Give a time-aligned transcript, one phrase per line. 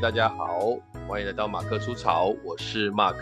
[0.00, 0.60] 位大家好，
[1.06, 3.14] 欢迎来到马克出草，我是 Mark。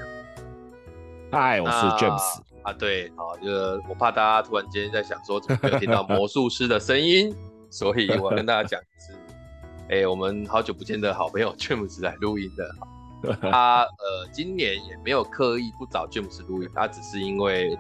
[1.33, 2.41] 嗨，我是 James。
[2.63, 7.35] 啊，对，好，这个我怕大家突然间在想说怎么没有听到魔术师的声音，
[7.69, 9.13] 所以我跟大家讲是，
[9.91, 13.35] 哎、欸，我们好久不见的好朋友 James 来录音的。
[13.51, 17.77] 他呃，今年也没有刻意不找 James 录音，他只是因为。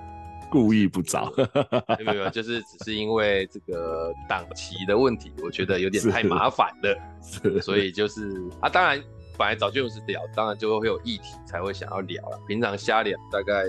[0.51, 1.33] 故意不找，
[1.98, 9.03] 没有没有，就是只是因为这个档期的问题，我觉得有点太麻烦了，是，所以就是啊，当然
[9.37, 12.41] 本来早就有是聊，当然就会有议题才会想要聊了。
[12.48, 13.65] 平常瞎聊大概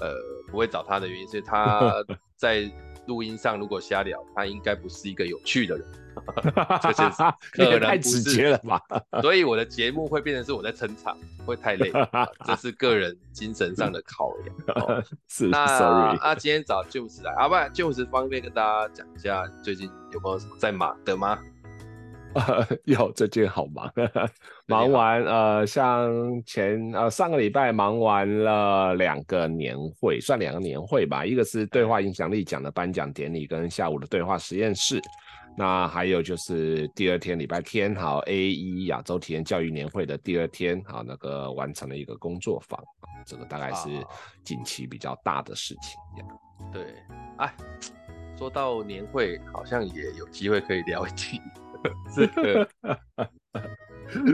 [0.00, 0.14] 呃
[0.50, 2.04] 不会找他的原因是他
[2.36, 2.70] 在
[3.06, 5.86] 录音上如果瞎聊，他应该不是一个有趣的人。
[6.82, 7.22] 这是
[7.52, 8.80] 可能太直接了吧？
[9.20, 11.92] 所以我的节目会变成是我在撑场，会太累，
[12.44, 14.56] 这是个人精神上的考量。
[14.76, 21.38] 哦、 是那今天找 James 来，啊不然 James 方便跟大家讲一下，最近有没有什么在忙的吗？
[22.84, 23.90] 有，最近好忙，
[24.66, 26.12] 忙完呃，像
[26.44, 35.00] 前呃上个礼拜忙完了两个年会，算两个年会吧，一个是对话影响力奖的颁奖典礼，跟下午的对话实验室。
[35.58, 42.78] 那还有就是第二天礼拜天，好 A 一亚洲体验教育年会的第二天，好那个完成了一个工作坊，
[43.24, 43.88] 这个大概是
[44.44, 45.98] 近期比较大的事情。
[46.22, 46.36] 啊、
[46.70, 46.94] 对，
[47.38, 47.54] 哎，
[48.36, 51.40] 说到年会，好像也有机会可以聊一集
[52.14, 52.68] 这个。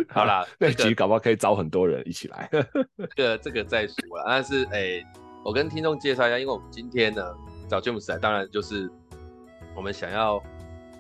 [0.09, 2.51] 好啦， 那集搞不好可以找很多人一起来。
[3.15, 5.07] 这 个这个再说了，但是哎、欸，
[5.45, 7.23] 我跟听众介绍一下，因为我们今天呢
[7.69, 8.91] 找 James 来，当然就是
[9.77, 10.43] 我们想要。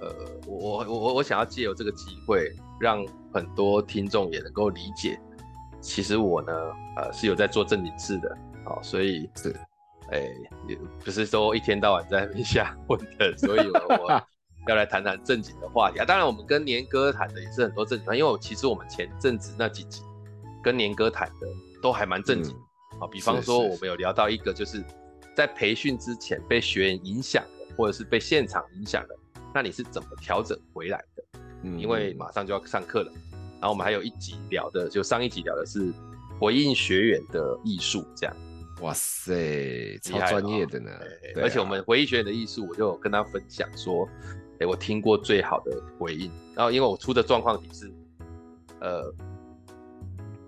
[0.02, 0.12] 呃，
[0.46, 5.16] 我我我我想要借由这个机会，让很多听众也能够理解，
[5.80, 6.52] 其实我呢，
[6.96, 9.54] 呃，是有在做正经事的，好、哦，所以是，
[10.10, 10.28] 哎，
[10.66, 14.22] 也不是说一天到晚在那边瞎 混的，所以我，我
[14.68, 16.04] 要来谈谈正经的话题啊。
[16.04, 20.02] 当然，我们跟年哥谈的也是很多正经，因为我其实我们前阵子那几集
[20.64, 21.46] 跟年哥谈的
[21.80, 22.52] 都还蛮正经，
[22.98, 24.84] 啊、嗯，比方说我们有聊到一个，就是
[25.36, 29.16] 在培训之前被学员影响的，或者是被现场影响的。
[29.54, 31.24] 那你是怎么调整回来的？
[31.64, 33.12] 嗯，因为马上就要上课了。
[33.60, 35.92] 然后我们还有一集聊的，就上一集聊的是
[36.40, 38.36] 回应学员的艺术，这样。
[38.80, 40.90] 哇塞，超专业的呢！
[41.36, 44.08] 而且我们回应学员的艺术，我就有跟他分享说，
[44.54, 46.28] 哎、欸，我听过最好的回应。
[46.56, 47.92] 然后因为我出的状况题是，
[48.80, 49.14] 呃，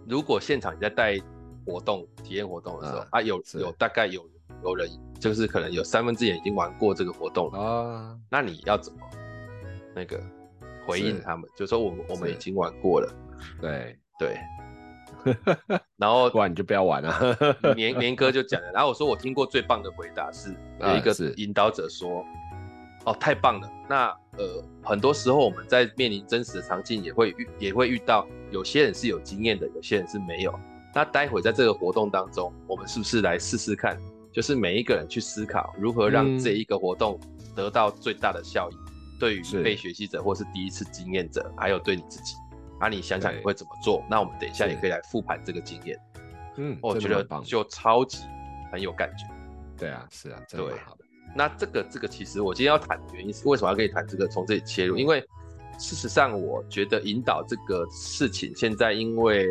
[0.09, 1.17] 如果现场你在带
[1.65, 4.29] 活动、体验活动的时候啊，啊，有有大概有
[4.63, 4.89] 有人。
[5.21, 8.99] 就是可能有三分之一已经玩过这个活动了啊，那你要怎么
[9.95, 10.21] 那个
[10.87, 11.49] 回应他们？
[11.57, 13.11] 就说我们我们已经玩过了，
[13.59, 14.37] 对对，
[15.97, 17.35] 然后 不然你就不要玩了。
[17.75, 22.23] 年年哥就讲了，然后我说我听过最棒的回答是 有一个引导者说，
[23.07, 30.53] 哦太棒了，那呃很多时候我们在面临真实的场景也会遇也会遇到有些人是有经验的，有些人是没有。
[30.95, 33.99] 那待会在这个活动当中，我们是不是来试试看？
[34.35, 37.19] 就是每一个人去思考如何让这一个活动
[37.55, 42.35] 得到最大的效益，嗯、对于被学习者或是第一次经验者，还有对你自己，
[42.81, 44.05] 啊，你想想你会怎么做？
[44.11, 45.97] 那我们等一下也可以来复盘这个经验。
[46.57, 48.25] 嗯，我觉得就超级
[48.73, 49.25] 很有感觉。
[49.79, 51.05] 对啊，是啊，真的好的。
[51.37, 54.27] 那这个这个其实我今天要谈的原因是为什么要跟你谈这个？
[54.27, 55.25] 从这里切入，因为。
[55.79, 59.47] 事实上，我觉得引导这个事情，现在因为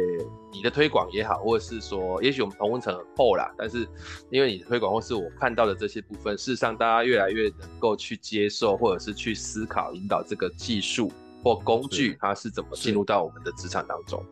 [0.52, 3.88] 你的推广也好，或者是说，也许我们同温层很厚啦，但是
[4.30, 11.12] 因为你的推广或是我看到的这些部分，事实上大家越来越能够去接受，或者是去思考引导这个技术
[11.44, 14.24] 或工具，它是怎么进入到我们的职场当中。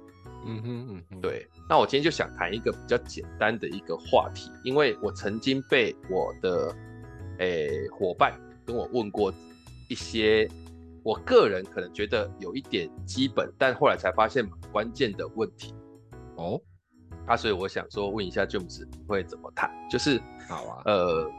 [0.45, 1.47] 嗯哼嗯哼，对。
[1.69, 6.75] 那我今天就想谈一个比较简单的一个话题，因为我曾经被我的
[7.39, 8.33] 诶伙伴
[8.65, 9.33] 跟我问过
[9.89, 10.49] 一些。
[11.03, 15.73] 我个人可能觉得有一点基本，但后来才发现蛮关键的问题
[16.35, 16.61] 哦。
[17.25, 19.71] 啊，所以我想说问一下 James 会怎么谈？
[19.89, 21.31] 就是好啊，呃，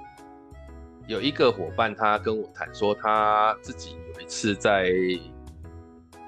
[1.07, 4.89] 有一个伙伴他跟我谈说，他自己有一次在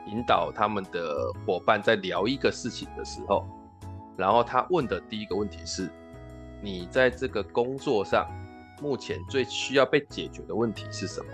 [0.06, 3.46] 引导他们的伙伴在聊一个事情的时候，
[4.16, 5.88] 然后他问的第一个问题是：
[6.60, 8.28] 你在这个工作上
[8.82, 11.30] 目前最需要被解决的问题是什么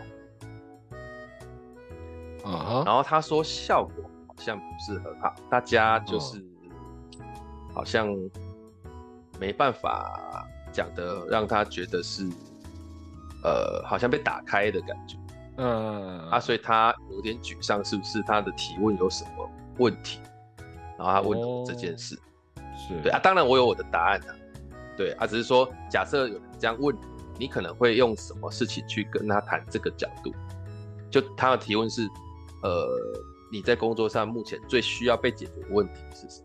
[2.45, 2.85] ？Uh.
[2.85, 6.45] 然后他说效果好像不是很好，大家就是
[7.75, 8.09] 好像
[9.39, 12.29] 没办法讲的让他觉得是
[13.45, 15.17] 呃好像被打开的感觉，
[15.59, 16.29] 嗯、uh.
[16.31, 20.21] 啊，所以他有点沮丧，是不是他的提问有什么问题？
[20.99, 22.19] 然后他问了这件事
[22.57, 22.65] ，oh.
[22.77, 24.37] 是对啊，当然我有我的答案的、啊，
[24.97, 27.01] 对啊，只是说假设有人这样问你，
[27.41, 30.33] 你可能会用什么事情去跟他谈这个角度？
[31.11, 32.09] 就他的提问是。
[32.62, 32.89] 呃，
[33.51, 36.43] 你在工作上目前最需要被解决的问题是什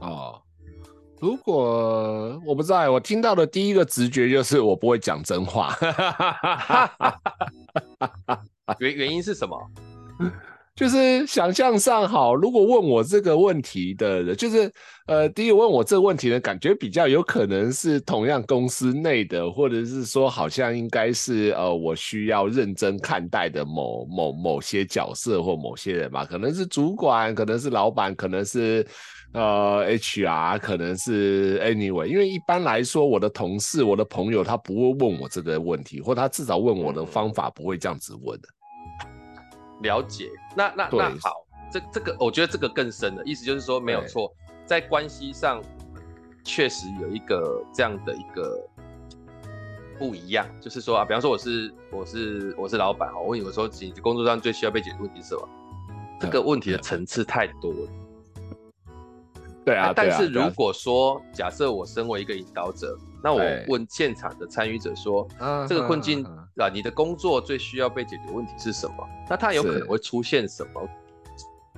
[0.00, 0.06] 么？
[0.06, 0.42] 哦，
[1.20, 5.74] 如果我不知道，我听到的第一个直觉就是我不会讲真话。
[8.78, 9.56] 原原因是什么？
[10.76, 14.68] 就是想象上好，如果问我这个问题的人，就是
[15.06, 28.84] 呃，第一个问我这个问题的感觉比较有可能是同样公司内的，或者是说好像应该是呃，我需要认真看待的某某某些角色或某些人吧，可能是主管，可能是老板，可能是
[29.32, 38.48] 呃 HR，可能是 anyway，因为一般来说，我的同事、我的朋友，他不会问我这个问题，或他至少问我的方法不会这样子问的。
[39.82, 44.32] 了解，那那那好，这这个我觉得这个更深的意思就是说，没有错，
[44.64, 45.62] 在关系上
[46.44, 48.60] 确实有一个这样的一个
[49.98, 55.48] 不一样，就是说啊，比方说我是我是我是老板，我问你说，你工作上最需要被解决问题是什么？
[56.20, 57.88] 这个问题的层次太多了。
[59.64, 62.98] 对啊，但是如果说假设我身为一个引导者。
[63.24, 65.26] 那我问现场的参与者说
[65.66, 66.22] ：“这个困境
[66.58, 69.08] 啊，你的工作最需要被解决问题是什么？
[69.30, 70.88] 那它有可能会出现什么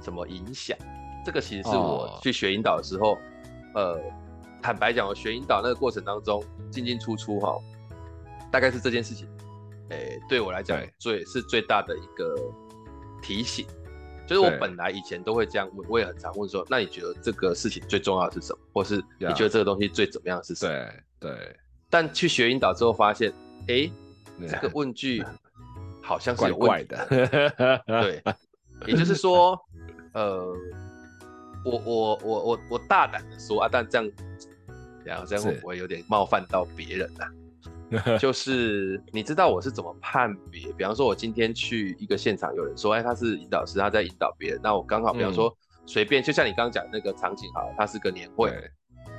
[0.03, 0.77] 什么影响？
[1.25, 3.17] 这个其实是我去学引导的时候，
[3.77, 3.97] 呃，
[4.61, 7.57] 坦白讲，我学引导那个过程当中进进出出哈，
[8.51, 9.29] 大概是这件事情，
[9.91, 12.35] 诶，对我来讲最是最大的一个
[13.23, 13.65] 提醒，
[14.27, 18.59] 就是我本来以前都会这样问，我也很常问说：那你觉得这个事情最重要的是什么？
[18.75, 21.03] 或是你觉得这个东西最怎么样是什么？”对，
[21.89, 23.33] 但去学引导之后发现，
[23.69, 23.91] 哎，
[24.49, 25.25] 这个问句
[26.03, 27.07] 好像是有问题的。
[27.07, 28.23] 怪怪的对，
[28.87, 29.59] 也就是说，
[30.13, 30.55] 呃，
[31.65, 34.11] 我我我我我大胆的说啊，但这样，
[35.05, 37.33] 然后这样会不会有点冒犯到别人啊？
[38.19, 40.73] 就是你知道我是怎么判别？
[40.73, 48.51] 比方说，我今天去一个现场，有人说，哎，他是引导师，他在引导别人，那我刚好，比方说，随便，就像你刚刚讲那个场景，好，他是个年会，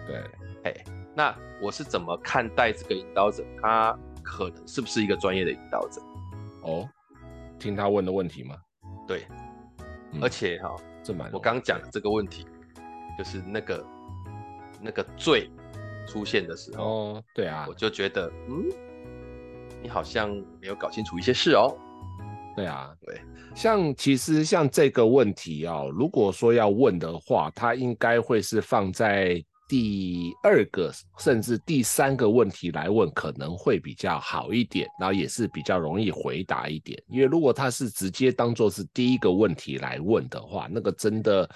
[0.05, 0.21] 对，
[0.63, 0.96] 哎。
[1.17, 3.43] 那我是怎么看待这个引导者？
[3.59, 5.99] 他可能是不是一个专业的引导者？
[6.61, 6.87] 哦，
[7.57, 8.55] 听他问的问题吗？
[9.07, 9.25] 对，
[10.13, 12.45] 嗯、而且哈，这蛮我刚讲的这个问题，
[13.17, 13.83] 就是那个
[14.79, 15.49] 那个罪
[16.07, 18.69] 出现的时候，哦，对啊，我就觉得，嗯，
[19.81, 20.29] 你好像
[20.61, 21.75] 没有搞清楚一些事哦。
[22.55, 23.19] 对啊，对，
[23.55, 29.43] 像其实像这个问题哦，如果说要问的话，他应该会是放在。
[29.67, 36.97] 第二个甚至第三个问题来问可能会比较好一点，然后也是比较容易回答一点。
[37.09, 41.49] 因为如果他是直接当做是第一个问题来问的话，那个真的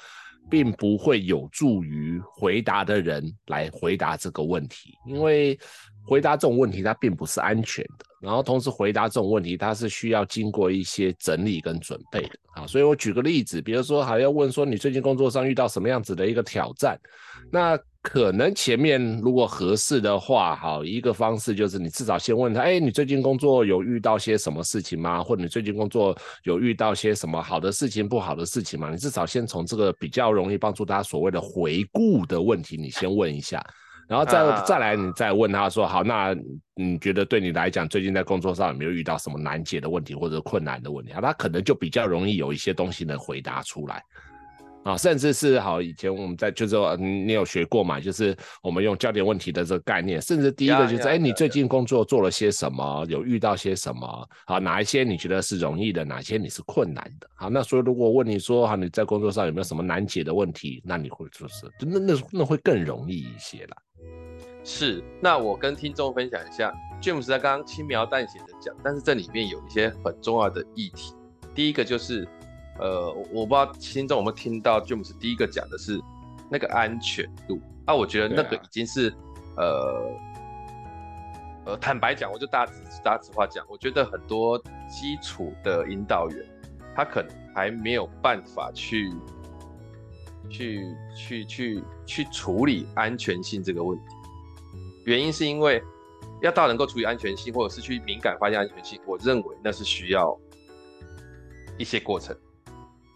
[0.49, 4.93] 并不会有助于回答的人来回答这个问题。
[5.07, 5.57] 因为
[6.05, 12.67] 回答这种问题它并不是安全的，然后同时回答这种问题它是需要经过一些整理跟准备的啊。
[12.67, 16.99] 所以我举个例子，比如说还要问说你最近工作上遇到什么样子的一个挑战，
[17.49, 17.79] 那。
[18.01, 25.23] 可能前面如果合适的话，好，一个方式就是你至少先问他，哎，你最近工作有遇到些什么事情吗？
[25.23, 28.89] 或者你最近工作有遇到些什么好的事情、不好的事情吗？
[28.89, 33.63] 你至少先从这个比较容易帮助他所谓的回顾的问题，你先问一下，
[34.07, 36.35] 然后再再来你再问他说，好，那
[36.75, 41.11] 你觉得对你来讲，最近在工作上有没有遇到什么难解的问题或者困难的问题？
[41.11, 44.01] 啊，他可能就比较容易有一些东西能回答出来。
[44.83, 47.99] 啊，甚至是好，以前我们在就是说，你有学过嘛？
[47.99, 53.05] 就是我们用焦点问题的这个概念，甚至第一个就是，哎，你最近工作做了些什么？
[53.07, 54.27] 有遇到些什么？
[54.47, 56.03] 好，哪一些你觉得是容易的？
[56.03, 57.29] 哪些你是困难的？
[57.35, 60.81] 好，那所以如果问你说，哈，你在工作上有没有什么难解的问题？
[60.83, 63.77] 那你会就是，那那那会更容易一些啦。
[64.63, 71.13] 是，那我跟听众分享一下，James 在刚刚轻描淡写的讲，但是这里面有一些很重要的议题。
[71.53, 72.27] 第一个就是。
[72.79, 76.01] 呃，我不知道听众有没有听到，James 第一个讲的是
[76.49, 79.09] 那个安全度啊，我觉得那个已经是、
[79.55, 80.11] 啊、呃
[81.65, 82.73] 呃，坦白讲，我就大直
[83.03, 84.57] 大直话讲，我觉得很多
[84.89, 86.45] 基础的引导员，
[86.95, 89.13] 他可能还没有办法去
[90.49, 94.03] 去去去去处理安全性这个问题，
[95.05, 95.83] 原因是因为
[96.41, 100.35] 要到能够处理安全性，或者是去敏感发现安全性，我认为那是需要
[101.77, 102.35] 一些过程。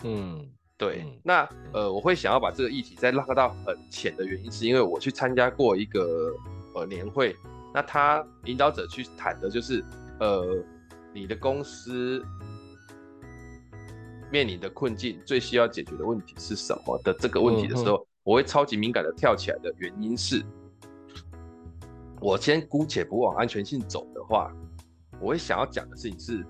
[0.07, 0.47] 嗯，
[0.77, 6.31] 对，嗯、那呃，我会想要把这个议题再拉到很浅的原因，是因为我去参加过一个
[6.75, 7.35] 呃年会，
[7.73, 9.83] 那他引导者去谈的就是
[10.19, 10.63] 呃，
[11.11, 12.23] 你的公司
[14.31, 20.45] 面临的困境最需要解决的问题是什么的这个问题的时候，嗯、我会超级敏感的跳起来的原因是，
[22.21, 24.53] 我先姑且不往安全性走的话，
[25.19, 26.45] 我会想要讲的事情是，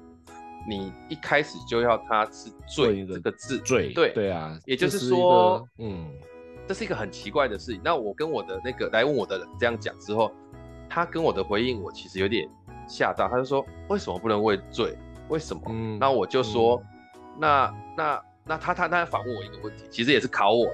[0.67, 6.09] 你一开始就要他是“罪”这个字，罪对对啊，也就是说，是嗯，
[6.67, 7.79] 这是一个很奇怪的事情。
[7.83, 10.31] 那我跟我的那个来问我的人这样讲之后，
[10.89, 12.49] 他跟我的回应，我其实有点
[12.87, 13.27] 吓到。
[13.29, 14.97] 他就说：“为什么不能问‘罪’？
[15.29, 16.81] 为什么？”嗯，那我就说
[17.37, 20.67] ：“嗯、那那那他他他反问我一个问题，其实也是考我。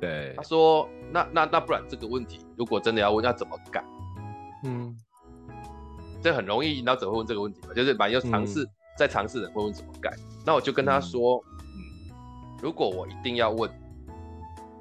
[0.00, 3.82] 对，他说：‘那那那不然这个问题，如果真的要问，要怎么改？’
[4.64, 4.94] 嗯，
[6.22, 8.66] 这很容易引导者会问这个问题嘛，就是蛮有尝试。
[8.94, 10.14] 嗯”在尝试的会问怎么改，
[10.46, 13.68] 那我就跟他说，嗯，嗯，如果我一定要问，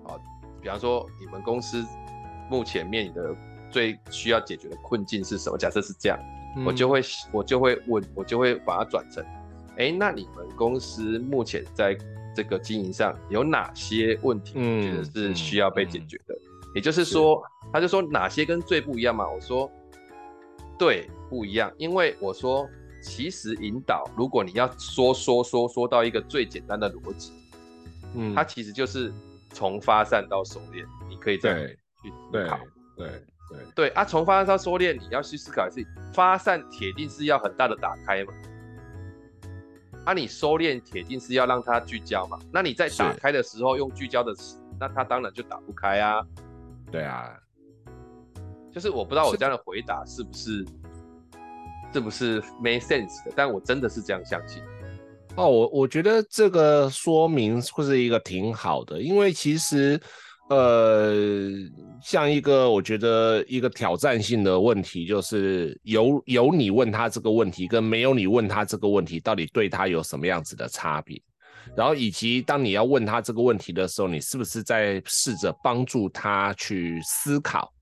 [0.06, 0.14] 啊，
[0.62, 1.84] 比方说你们公司
[2.50, 3.36] 目前面临的
[3.72, 5.58] 最需要解决的困境是什么？
[5.58, 6.20] 假设是这样，
[6.56, 7.02] 嗯、我就会
[7.32, 9.24] 我就会问，我就会把它转成，
[9.78, 11.98] 哎、欸，那你们公司目前在
[12.36, 16.36] 这个经营上有哪些问题，你觉得是需要被解决的？
[16.36, 19.28] 嗯嗯、也就是说，是他就说哪些跟最不一样嘛？
[19.28, 19.72] 我说，
[20.78, 22.70] 对，不一样，因为我说。
[23.04, 27.34] 其实引导，如果你要说说说说到一个最简单的逻辑，
[28.16, 29.14] 嗯，它其实就是
[29.52, 31.60] 从发散到收敛，你可以这样
[32.02, 32.60] 去思考。
[32.96, 38.34] 对对对对啊，从发散到收敛，你要去思考的是，发散铁定是要很大的打开嘛，
[40.06, 46.26] 啊，你收敛铁定是要让它聚焦嘛，那你在打开的时候用聚焦的词，那它当然就打不开啊。
[46.90, 47.38] 对啊，
[48.72, 50.66] 就是我不知道我这样的回答是不是。
[51.94, 53.32] 是不是没 sense 的？
[53.36, 54.64] 但我真的是这样相信。
[55.36, 60.00] 哦，我我觉得这个说明会是一个挺好的，因为其实，
[60.50, 61.14] 呃，
[62.02, 71.20] 像一个我觉得一个挑战性的问题，就是有有你问他这个问题，跟没有你问他这个问题，到底对他有什么样子的差别？
[71.76, 77.73] 然后以及当你要问他这个问题的时候，你是不是在试着帮助他去思考？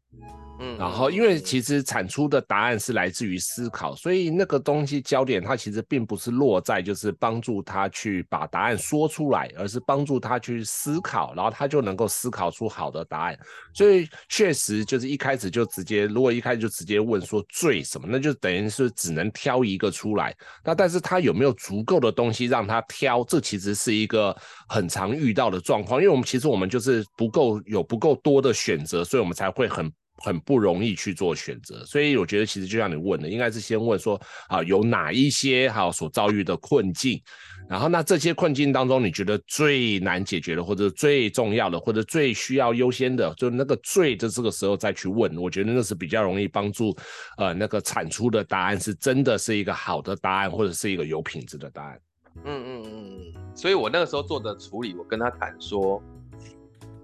[0.64, 13.36] 嗯，然后因为其实产出的答案是来自于思考，所以那个东西焦点它其实并不是落在就是帮助他去把答案说出来，而是帮助他去思考，然后他就能够思考出好的答案。
[13.74, 20.36] 所以确实就是一开始就直接，如果一开始就直接问说最什么，那就等于是只能挑一个出来。
[20.64, 23.24] 那但是他有没有足够的东西让他挑？
[23.24, 24.36] 这其实是一个
[24.70, 29.92] 很常遇到的状况，因为我们其实我们就是不够有不够多的选择，所以我们才会很。
[30.24, 37.22] 很不容易去做选择，所以我觉得其实就像你问的，应该是先问说啊，有哪一些哈所遭遇的困境，
[37.70, 46.96] 然后那这些困境当中，你觉得最难解决的，或者最重要的，或者最需要优先的，就那个最的这个时候再去问，我觉得那是比较容易帮助
[47.38, 52.00] 呃那个产出的答案是真的是一个好的答案，或者是一个有品质的答案。
[52.46, 56.02] 嗯嗯嗯，所以我那个时候做的处理，我跟他谈说。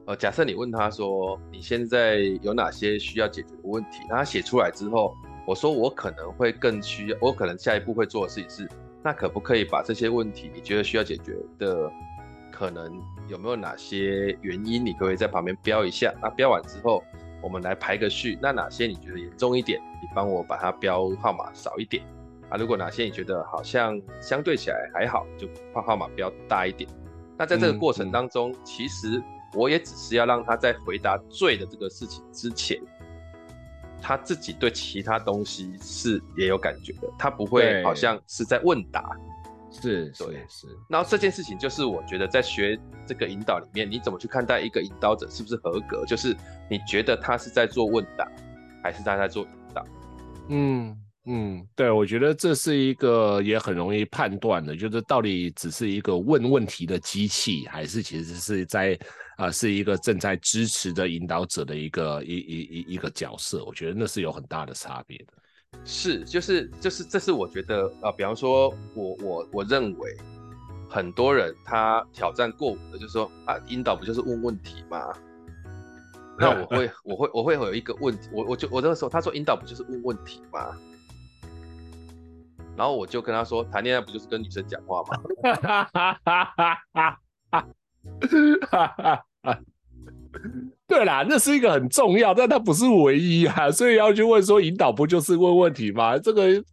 [0.07, 3.99] 呃，假设你问他说，你现在有哪些需要解决的问题？
[4.09, 5.13] 那他写出来之后，
[5.45, 8.69] 我说我可能会更需要，我可能下一步会做的事情是，
[9.03, 11.91] 那可不可以把这些问题你觉得需要解决的，
[12.49, 12.89] 可能
[13.27, 14.85] 有没有哪些原因？
[14.85, 16.13] 你可不可以在旁边标一下？
[16.21, 17.03] 那标完之后，
[17.43, 18.39] 我们来排个序。
[18.41, 22.01] 那哪些你觉得严重一点，你帮我把它标号码少一点
[22.47, 22.55] 啊？
[22.55, 26.89] 如果哪些你觉得好像相对起来还好，就把号码标大一点。
[27.37, 29.21] 那在这个过程当中，嗯嗯、其实。
[29.53, 32.79] 我也只是要让他在回答“罪”的这个事情之前，
[34.01, 39.09] 他自己对其他东西是也有感觉的，他不会好像是在问答。
[39.71, 40.67] 是，对，是。
[40.89, 46.05] 然后这件事情就是我觉得在学这个引导里面，你怎么去看待一个引导者是不是合格？
[46.05, 46.35] 就是
[46.69, 48.25] 你觉得他是在做问答，
[48.83, 49.85] 还是他在做引导？
[50.49, 50.97] 嗯。
[51.29, 58.97] 嗯，对，我觉得这是一个也很容易判断的，就是到底只是一个问问题的机器，还是其实是在
[59.37, 63.63] 啊、呃，是一个正在支持的引导者的一个一一一一个角色。
[63.65, 65.33] 我觉得那是有很大的差别的。
[65.85, 70.17] 是，就是就是，这是我觉得啊、呃，比方说我我我认为
[70.89, 75.13] 很多人他挑战过我的，就是说啊，引导不就是问问题吗？
[76.39, 80.75] 那我会 我会我会有一个问题，我我就我那个时候他说引导不就是问问题吗？
[82.75, 85.09] 然后我就跟他说，谈恋爱不就是跟女生讲话吗？
[90.87, 96.17] 对啦，那是一个很重要，但它不是唯一啊，所以要去问说，引导不就是问问题吗？
[96.17, 96.63] 这个。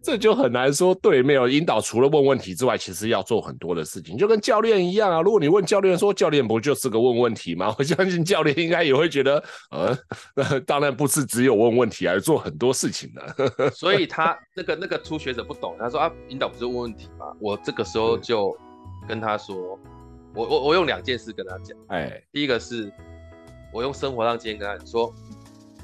[0.00, 5.20] 这就很难说，对，没有引导，除了问问题之外，其实要做很多的事情，就跟教练一样啊。
[5.20, 7.74] 如果你问教练说，教练不就是个问问题吗？
[7.76, 13.70] 我相信教练应该也会觉得，呃，当然不是只有问问题，而做很多事情的。
[13.74, 17.26] 所以他那个那个初学者不懂，他说啊，引导不是问问题吗？
[17.40, 18.56] 我这个时候就
[19.08, 19.76] 跟他说，
[20.34, 22.92] 我我我用两件事跟他讲，哎，第一个是
[23.72, 25.12] 我用生活上经验跟他说，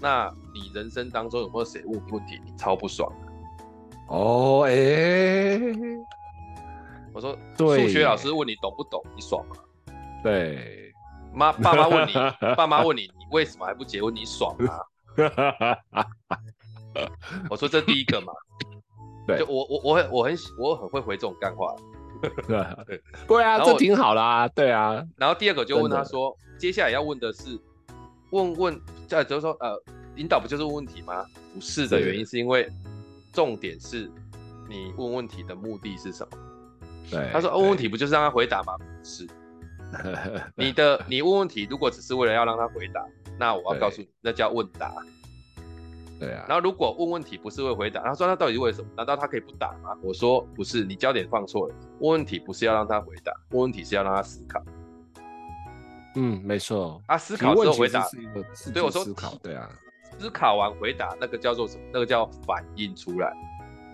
[0.01, 3.11] 那你人生当中有没有谁问你问题，你超不爽？
[4.09, 5.59] 哦，哎，
[7.13, 9.57] 我说，数学老师问你懂不懂，你爽吗？
[10.23, 10.93] 对，
[11.33, 12.13] 妈爸妈问你，
[12.57, 14.15] 爸妈问你，你为什么还不结婚？
[14.15, 14.79] 你爽吗？
[17.51, 18.33] 我说这第一个嘛，
[19.27, 21.75] 对，就我我我很我很我很会回这种干话。
[22.21, 22.31] 对
[23.27, 25.03] 对啊， 这挺好啦，对啊。
[25.17, 27.59] 然后第二个就问他说，接下来要问的是，
[28.31, 28.81] 问问，
[29.11, 29.81] 呃，就是说，呃，
[30.17, 31.25] 引导不就是问问题吗？
[31.55, 32.69] 不是的原因是因为，
[33.33, 34.11] 重点是，
[34.69, 36.39] 你问问题的目的是什么？
[37.11, 38.77] 对，他说问问题不就是让他回答吗？
[38.79, 39.27] 不是，
[40.57, 43.05] 你的你问问题如果只是为了要让他回答，
[43.39, 44.93] 那我要告诉你，那叫问答。
[46.21, 48.89] 对啊，然后如果问问题不是会回答，他说那到底是为什么？
[48.97, 49.97] 难道他可以不答吗？
[50.03, 51.75] 我说不是，你焦点放错了。
[52.01, 54.63] 问问题不是要让他回答，问问题是要让他思考。
[56.17, 57.03] 嗯，没错。
[57.07, 58.07] 啊，思考之后回答，
[58.73, 59.69] 对，我说思考，对啊，
[60.19, 61.83] 思考完回答那个叫做什么？
[61.93, 63.33] 那个叫反应出来。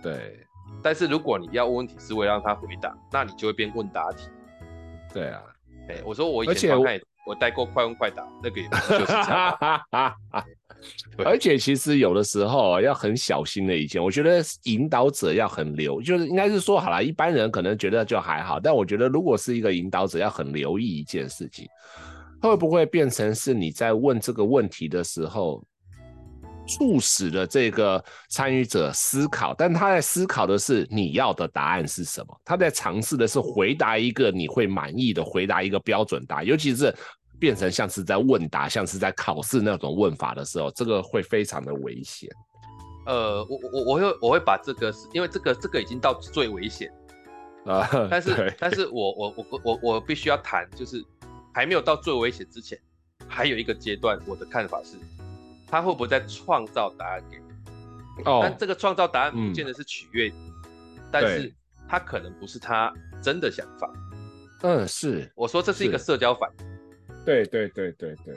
[0.03, 0.47] 对。
[0.83, 4.29] 但是如果你要问问题是为了让他回答，那你就会变问答题。
[5.12, 5.43] 对啊，
[5.89, 6.87] 哎，我说我以前我
[7.27, 9.59] 我带过快问快答，那个也就是这样。
[11.25, 21.68] 而且其实有的时候要很小心的一件，我觉得引导者要很留，就是应该是说好了，一般人可能觉得就还好，但我觉得如果是一个引导者，要很留意一件事情，
[22.40, 25.62] 会不会变成是你在问这个问题的时候，
[26.66, 32.40] 促使了这个参与者思考，但他在思考的是你要的答案是什么？
[32.44, 36.94] 他在尝试的是回答一个你会满意的，回答一个标准答案，尤其是。
[37.40, 42.28] 变成像是在问答，像是在考试那种问法的时候，这个会非常的危险。
[43.06, 46.93] 呃，我我我会我会把这个，因为这个这个已经到最危险
[47.65, 47.88] 啊。
[48.10, 51.02] 但是但是我我我我我必须要谈，就是
[51.52, 52.78] 还没有到最危险之前，
[53.26, 54.21] 还有一个阶段。
[54.26, 54.99] 我的看法是，
[55.67, 58.23] 他会不会在创造答案给你？
[58.26, 58.41] 哦。
[58.43, 60.52] 但这个创造答案不见得是取悦你，
[60.99, 61.50] 嗯，但是
[61.88, 63.91] 他可能不是他真的想法。
[64.62, 65.32] 嗯，是。
[65.34, 66.70] 我说这是一个社交反应。
[67.25, 68.35] 对对对对对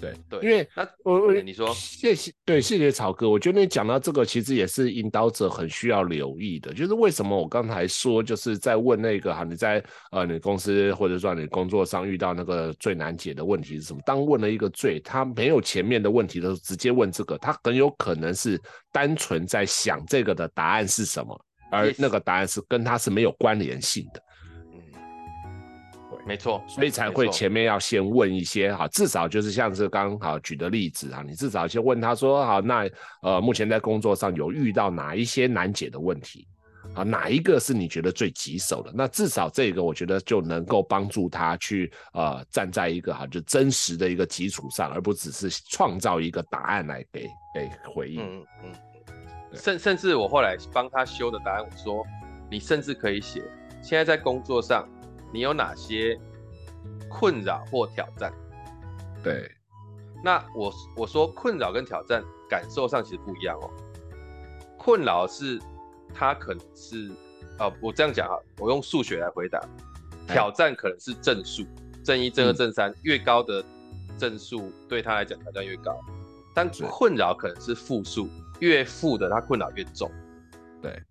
[0.00, 14.00] 对对，因为那我我你说谢谢对谢谢草哥，我觉得你讲到这个其实也是引导者很需要留意的，就是为什么我刚才说就是在问那个哈，你在呃你公司或者说你工作上遇到那个最难解的问题是什么？
[14.06, 18.60] 当问了一个最他没有前面的问题的时候，直接问这个，他很有可能是
[18.92, 21.36] 单纯在想这个的答案是什么，
[21.72, 24.22] 而那个答案是跟他是没有关联性的。
[26.28, 32.86] 没错，所以才会前面要先问一些哈，至少就是像是刚好举的例子啊，你至少先问他说好，那
[33.22, 36.46] 呃目前在工作上有遇到哪一些难解的问题
[36.94, 37.02] 啊？
[37.02, 38.92] 哪一个是你觉得最棘手的？
[38.94, 47.22] 那至少这个我觉得就能够帮助他去呃站在一个哈就真实的一个基础上，而不只是创造一个答案来给
[47.54, 48.20] 给回应。
[48.22, 48.72] 嗯嗯，
[49.54, 52.04] 甚甚至我后来帮他修的答案，我说
[52.50, 53.42] 你甚至可以写
[53.82, 54.86] 现在在工作上。
[55.32, 56.18] 你有哪些
[57.08, 58.32] 困扰或挑战？
[59.22, 59.50] 对，
[60.22, 63.68] 那我我说困扰跟挑战感受上其实不一样哦。
[64.78, 65.60] 困扰是
[66.14, 67.10] 它可能是
[67.58, 69.60] 啊，我这样讲啊，我用数学来回答。
[70.28, 71.66] 挑战可能是正数，
[72.04, 73.64] 正一、正二、正三，越高的
[74.16, 75.98] 正数对他来讲挑战越高。
[76.54, 78.28] 但困扰可能是负数，
[78.60, 80.10] 越负的他困扰越重。
[80.80, 81.02] 对，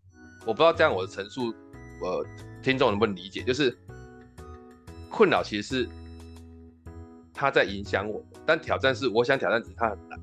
[0.45, 1.53] 我不知道这样我的陈述，
[2.01, 2.25] 呃，
[2.63, 3.43] 听众能不能理解？
[3.43, 3.77] 就是。
[5.09, 5.89] 困扰其实是
[7.33, 10.19] 他在影响我，但挑战是我想挑战，只是他很难。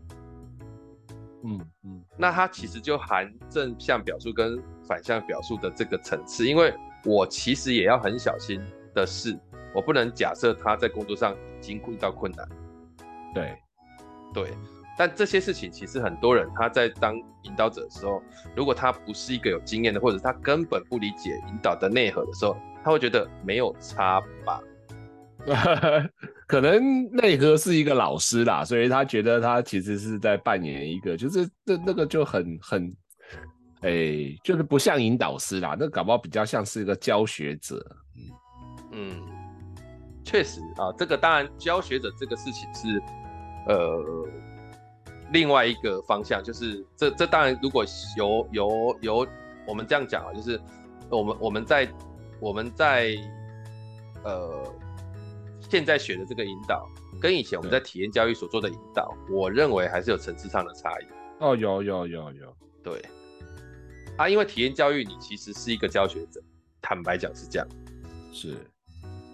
[1.46, 6.72] 嗯嗯，那他其实就含正向表述跟反向表述的这个层次，因为
[7.04, 8.60] 我其实也要很小心
[8.94, 9.38] 的是，
[9.74, 12.48] 我不能假设他在工作上已经遇到困难。
[13.34, 13.54] 对
[14.32, 14.54] 对，
[14.96, 18.22] 但这些事情其实很多人他在当引导者的时候，
[18.56, 24.62] 如果他不是一个有经验的，或者他根本不理解引导的内核的时候，他会觉得没有差吧。
[26.48, 32.96] 可能内核是一个老师啦，所以他觉得他其实是在扮演一个，就是那那个就很很，
[33.82, 37.84] 哎、就是不像引导师啦，那搞不好比较像是一个教学者。
[38.92, 39.22] 嗯，
[40.24, 43.02] 确实啊，这个当然教学者这个事情是
[43.68, 44.26] 呃
[45.30, 47.84] 另外一个方向，就是这这当然如果
[48.16, 49.26] 由由由
[49.66, 50.58] 我们这样讲啊，就是
[51.10, 51.88] 我们我们在
[52.40, 53.14] 我们在
[54.22, 54.73] 呃。
[55.74, 56.88] 现在学的这个引导，
[57.20, 61.04] 跟以前我们在体验教育所做的引导，我认为还是有层次上的差异。
[61.40, 63.04] 哦，有有有有，对。
[64.16, 66.40] 啊，因为体验教育，你其实是一个教学者，
[66.80, 67.66] 坦白讲是这样。
[68.32, 68.54] 是。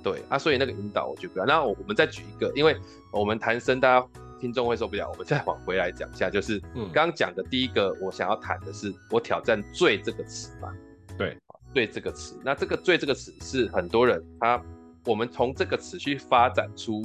[0.03, 1.45] 对啊，所以那个引导我就不要。
[1.45, 2.75] 那我我们再举一个，因为
[3.13, 4.09] 我们谈生，大家
[4.41, 6.59] 听众会受不了，我们再往回来讲一下，就是
[6.91, 10.75] 刚刚讲的第一个，我想要谈的是我挑战“最”这个词嘛。
[11.19, 11.37] 对。
[11.75, 12.41] “罪”这个词。
[12.43, 14.61] 那这个“罪”这个词是很多人他，
[15.07, 17.03] 我们从这个词去发展出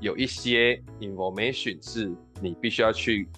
[0.00, 3.28] 有一些 information 是你必须要去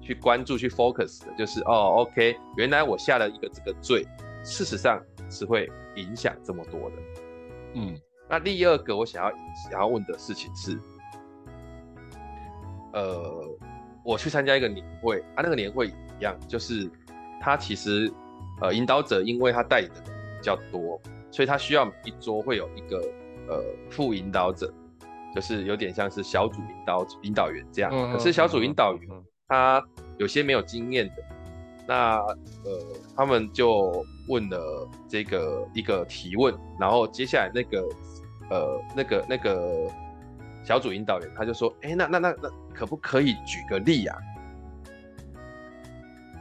[0.00, 4.04] 去关注、去 focus 的，就是哦，OK，原来我下了一个这个罪，
[4.42, 6.96] 事实上是会影响这么多的。
[7.74, 7.96] 嗯，
[8.28, 9.30] 那第二个我想要
[9.70, 10.78] 想要问的事情是，
[12.92, 13.58] 呃，
[14.04, 16.90] 我去参加一个年会，啊，那个年会一样，就是
[17.40, 18.12] 他其实
[18.60, 21.00] 呃引导者，因为他带领的人比较多，
[21.32, 22.98] 所以他需要每一桌会有一个
[23.48, 24.72] 呃副引导者，
[25.34, 27.90] 就是有点像是小组引导引导员这样。
[27.92, 29.82] 嗯、可是小组引导员、嗯、他
[30.18, 31.14] 有些没有经验的，
[31.88, 37.80] 那呃他们就问了这个一个提问，然后接下来那个
[38.50, 39.90] 呃那个那个
[40.62, 44.16] 小组引导员他就说，哎、欸，那那那那可不可以举个例啊？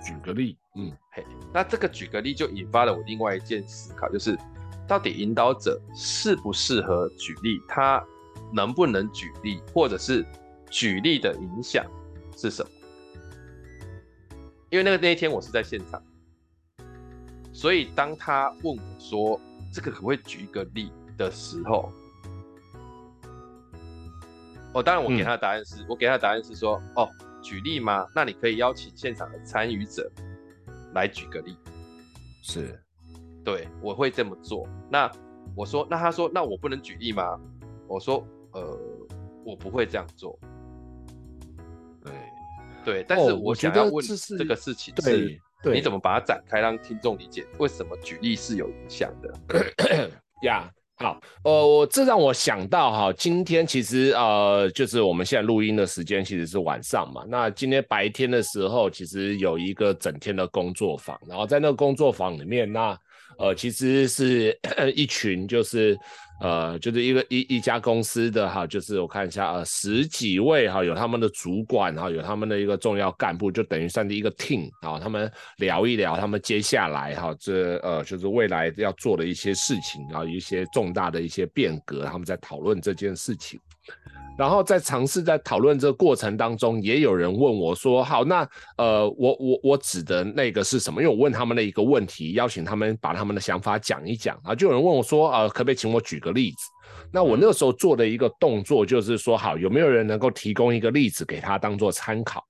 [0.03, 1.23] 举个例，嗯，嘿，
[1.53, 4.35] 那这个举个例就引发了我另外一件思考，就是
[4.87, 8.03] 到底引导者适不适合举例，他
[8.53, 10.25] 能不能举例，或者是
[10.69, 11.85] 举例的影响
[12.35, 12.71] 是什么？
[14.69, 16.01] 因为那个那一天我是在现场，
[17.53, 19.39] 所以当他问我说
[19.73, 21.91] 这个可不可以举一个例的时候，
[24.73, 27.09] 哦，当然我给他的答案是、嗯、我给他的答案是说，哦。
[27.43, 28.05] 举例吗？
[28.13, 30.07] 那你可以邀请现场的参与者
[30.93, 31.57] 来举个例。
[32.43, 32.79] 是，
[33.43, 34.67] 对，我会这么做。
[34.89, 35.11] 那
[35.55, 37.39] 我说，那他说，那我不能举例吗？
[37.87, 38.79] 我说，呃，
[39.45, 40.37] 我不会这样做。
[42.03, 42.13] 对，
[42.85, 44.05] 对，但是我想要问
[44.37, 45.39] 这个事情是，
[45.73, 50.09] 你怎么把它展开，让听众理解为什么举例是有影响的？
[50.43, 50.71] 呀。
[50.97, 57.25] 好，呃，我这让我想到哈，今天其实呃，就是我们现在录音的时间其实是晚上嘛。
[57.27, 62.95] 那今天白天的时候，其实有一个整天的工作坊，然后在那个工作坊里面，那
[63.41, 64.57] 呃，其实是
[64.95, 65.97] 一群就是。
[66.43, 83.59] 呃，就是一个一一家公司的哈，就是我看一下，呃，十几位哈，有他们的主管哈，有他们的一个重要干部，就等于算是一个 team 啊，他们聊一聊他们接下来哈，这呃就是未来要做的一些事情，啊一些重大的一些变革，他们在讨论这件事情。
[84.37, 91.01] 然后在尝试在讨论这个过程当中，也有人问我说：“好，那呃，我我我指的那个是什么？
[91.01, 94.55] 因为我问他们的一个问题，邀请他们把他们的想法讲一讲啊。
[94.55, 96.57] 就有人问我说：呃，可不可以请我举个例子？
[97.13, 102.43] 那我那个时候做的一个动作就是说，好，有没有人能够提供一个例子给他当做参考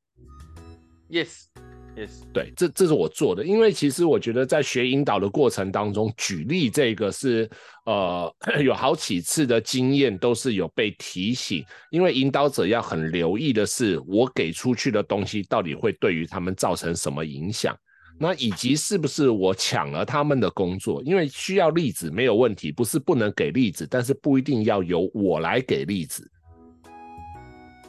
[1.10, 1.48] ？Yes。”
[1.94, 2.24] Yes.
[2.34, 7.48] 对，这这是我做的，因为其实我觉得在学引导的过程当中，举例这个是
[7.86, 17.78] 呃 有好几次的经验都是有被提醒，因为引导者要很留意的是，我给出去的东西到底会对于他们造成什么影响，
[18.18, 26.26] 那以及是不是我抢了他们的工作，因为需要例子没有问题，不是不能给例子，但是不一定要由我来给例子，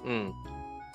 [0.05, 0.31] 嗯。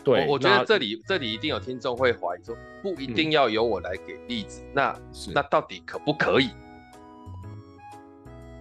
[0.07, 5.01] 对，我我觉得这里这里一定有听众会怀疑说，不一定要由我来给例子，嗯、那
[5.35, 6.49] 那到底可不可以？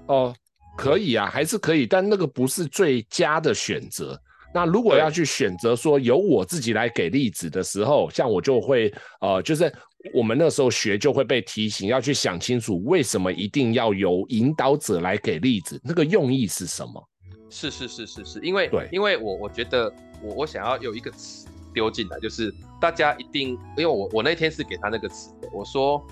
[0.09, 0.35] 哦，
[0.77, 4.21] 可以啊，还是可以，但那个不是最佳的选择。
[4.53, 9.73] 那如果要去选择说由我自己来给例子的时候，像我就会呃，就是
[10.15, 17.09] 我们那时候学就会被提醒要去想清楚，为什么一定要由引导者来给例子，那个用意是什么？
[17.49, 26.05] 是是是是是，因为对，因为我我觉得我我想要有一个词丢进来，就是大家一定，因为我我那天是给他那个词的，我说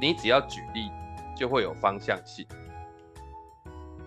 [0.00, 0.88] 你只要举例
[1.36, 2.46] 就会有方向性。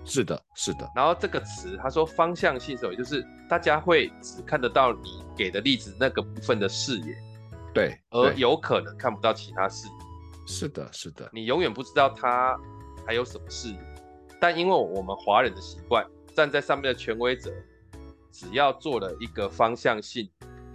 [0.06, 0.90] 是的，是的。
[0.96, 7.16] 然后这个词他说方向性，所以就是大家会只看得到你给的例子那个部分的视野，
[7.74, 9.94] 对，而有可能看不到其他视野。
[10.48, 11.30] 是的，是的。
[11.32, 12.58] 你永远不知道他
[13.06, 13.80] 还有什么视野，
[14.42, 16.04] 但因为我们华人的习惯。
[16.36, 17.52] 站在上面的权威者，
[18.32, 20.30] 只要做了一个方向性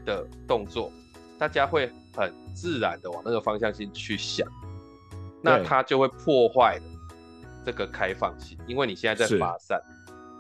[0.05, 0.93] 的动作，
[1.39, 4.47] 大家会很自然的往那个方向性去想，
[5.43, 6.79] 那它就会破坏
[7.65, 9.81] 这个开放性，因为你现在在发散。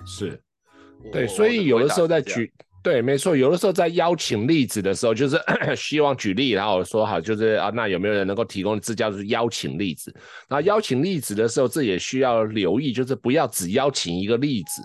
[0.05, 0.38] 是，
[1.11, 5.40] 对，所以有的时候在举，对，没错，有的时候在邀请例子的时候，就是
[5.74, 10.14] 希望举例，然后说好，就是啊，那有没有人能够提供这叫做邀请例子？
[10.46, 14.83] 然后邀请例子的时候，这也需要留意，就是不要只邀请一个例子。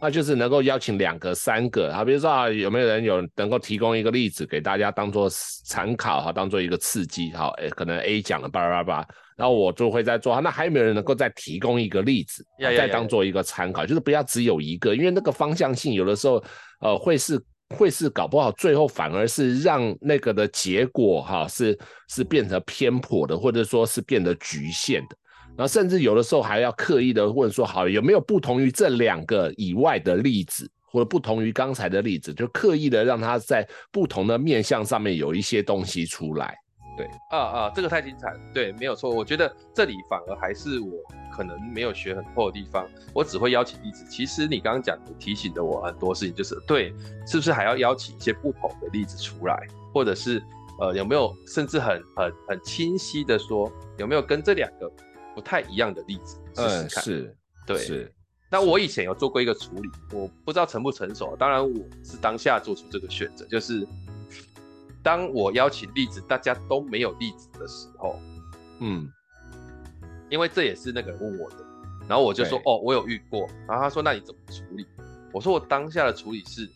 [0.00, 16.42] 那就是能够邀请两个、三个，好，比如说啊，有没有人有能够提供一个例子给大家当做参考哈，当做一个刺激，好，诶，可能 A 讲了叭叭叭，然后我就会再做，那还有没有人能够再提供一个例子，再当做一个参考，就是不要只有一个，因为那个方向性有的时候，
[16.80, 17.38] 呃，会是
[17.76, 25.16] 会是搞不好最后反而是让那个的结果哈是是变得偏颇的，或者说是变得局限的。
[25.60, 36.56] 然后甚至有的时候还要刻意的问说，好，有没有不同于这两个以外的例子，或者不同于刚才的例子，就刻意的让他在不同的面向上面有一些东西出来。
[36.96, 38.34] 对，啊啊，这个太精彩。
[38.54, 39.10] 对，没有错。
[39.10, 40.92] 我觉得这里反而还是我
[41.30, 42.88] 可能没有学很透的地方。
[43.12, 44.02] 我只会邀请例子。
[44.08, 46.94] 其实你刚刚讲的提醒了我很多事情，就是对，
[47.26, 49.60] 是不是还要邀请一些不同的例子出来，
[49.92, 50.42] 或者是
[50.80, 54.90] 呃有没有甚至很很很清晰的说有没有跟这两个
[55.34, 57.04] 不太一样的例子试试看？
[57.04, 58.14] 嗯，是，对，是。
[58.50, 61.36] 那我以前有做过一个处理，我不知道成不成熟。
[61.36, 63.86] 当然，我是当下做出这个选择，就是。
[65.02, 68.20] 当我邀请例子，大家都没有例子的时候，
[68.80, 69.10] 嗯，
[70.28, 71.64] 因为这也是那个人问我的，
[72.06, 74.86] 然后我就说，哦，我有遇过，然后他说，那你怎么处理？
[75.32, 76.68] 我说我当下的处理是，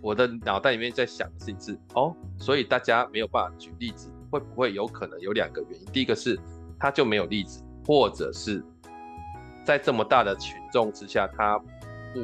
[0.00, 5.86] 我的脑袋里面在想的事情是，哦，所以大家没有办法举例子，会不会有可能有两个原因？
[5.92, 6.36] 第一个是
[6.80, 8.64] 他就没有例子，或者是
[9.64, 12.20] 在这么大的群众之下，他不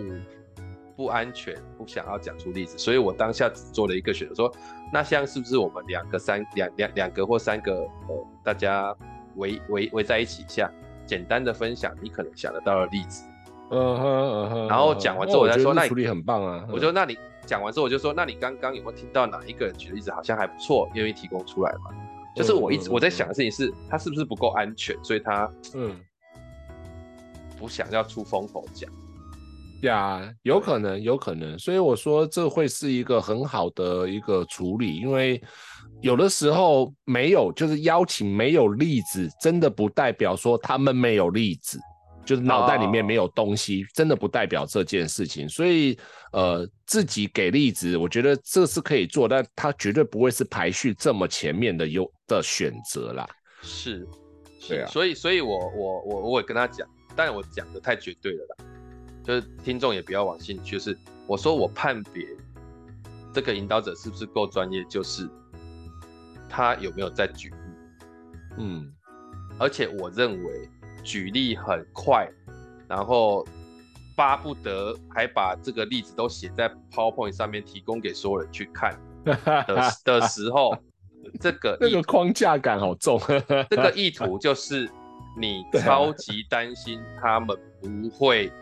[0.96, 4.52] 不安全，不想要讲出例子，所以我当下只做了一个选择，说。
[4.94, 8.94] 那像是不是我们两个三两两两个或三个呃，大家
[9.36, 10.70] 围围围在一起下，
[11.06, 13.24] 简单的分享你可能想得到的例子，
[13.70, 16.68] 嗯哼嗯哼，然后讲完之后我再说，那处理很棒啊。
[16.70, 21.90] 我说那你讲完之后我就说，那你刚刚有没有听到哪一个人举的例子好像还不错，愿意提供出来嘛？
[22.34, 25.94] 就是我一直我在想的事情是，他是不是不够安全，所以他嗯。
[27.58, 28.90] 不想要出风头讲。
[29.82, 35.40] 呀，yeah, 有可能，有可能，所以我说这会是一个很好的一个处理，因为
[36.00, 41.78] 有的时候没有，就是邀请没有例子，真的不代表说他们没有例子，
[42.24, 45.48] 就是脑袋里面没有东西，真的不代表这件事情。
[45.48, 45.98] 所以，
[46.32, 53.28] 呃，自己给例子，我觉得这是可以做，但他绝对不会是排序这么前面的优的选择啦。
[53.62, 54.06] 是，
[54.58, 58.64] 是啊，所以，所以我我我我也跟他讲，但我讲的太绝对了啦。
[59.24, 62.26] 就是听众也不要往心里去，就是我说我判别
[63.32, 65.28] 这个引导者是不是够专业，就是
[66.48, 67.56] 他有没有在举例，
[68.58, 68.92] 嗯，
[69.60, 70.68] 而且我认为
[71.02, 72.28] 举例很快，
[72.88, 73.46] 然后
[74.16, 79.36] 巴不得还把这个例子都写在 PowerPoint 上面提供给所有人去看的
[80.04, 80.76] 的时候，
[81.40, 83.20] 这个这个框架感好重，
[83.70, 84.88] 这个意图就是
[85.38, 88.52] 你 超级担心他们不会。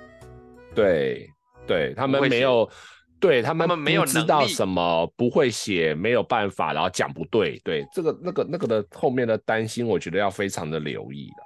[0.75, 1.29] 对，
[1.67, 2.71] 对他们没有，
[3.19, 11.43] 对他们没有知道什么，不会写，没有办法，然后讲不对，对这个那个那个的后面的担心，我觉得要非常的留意的。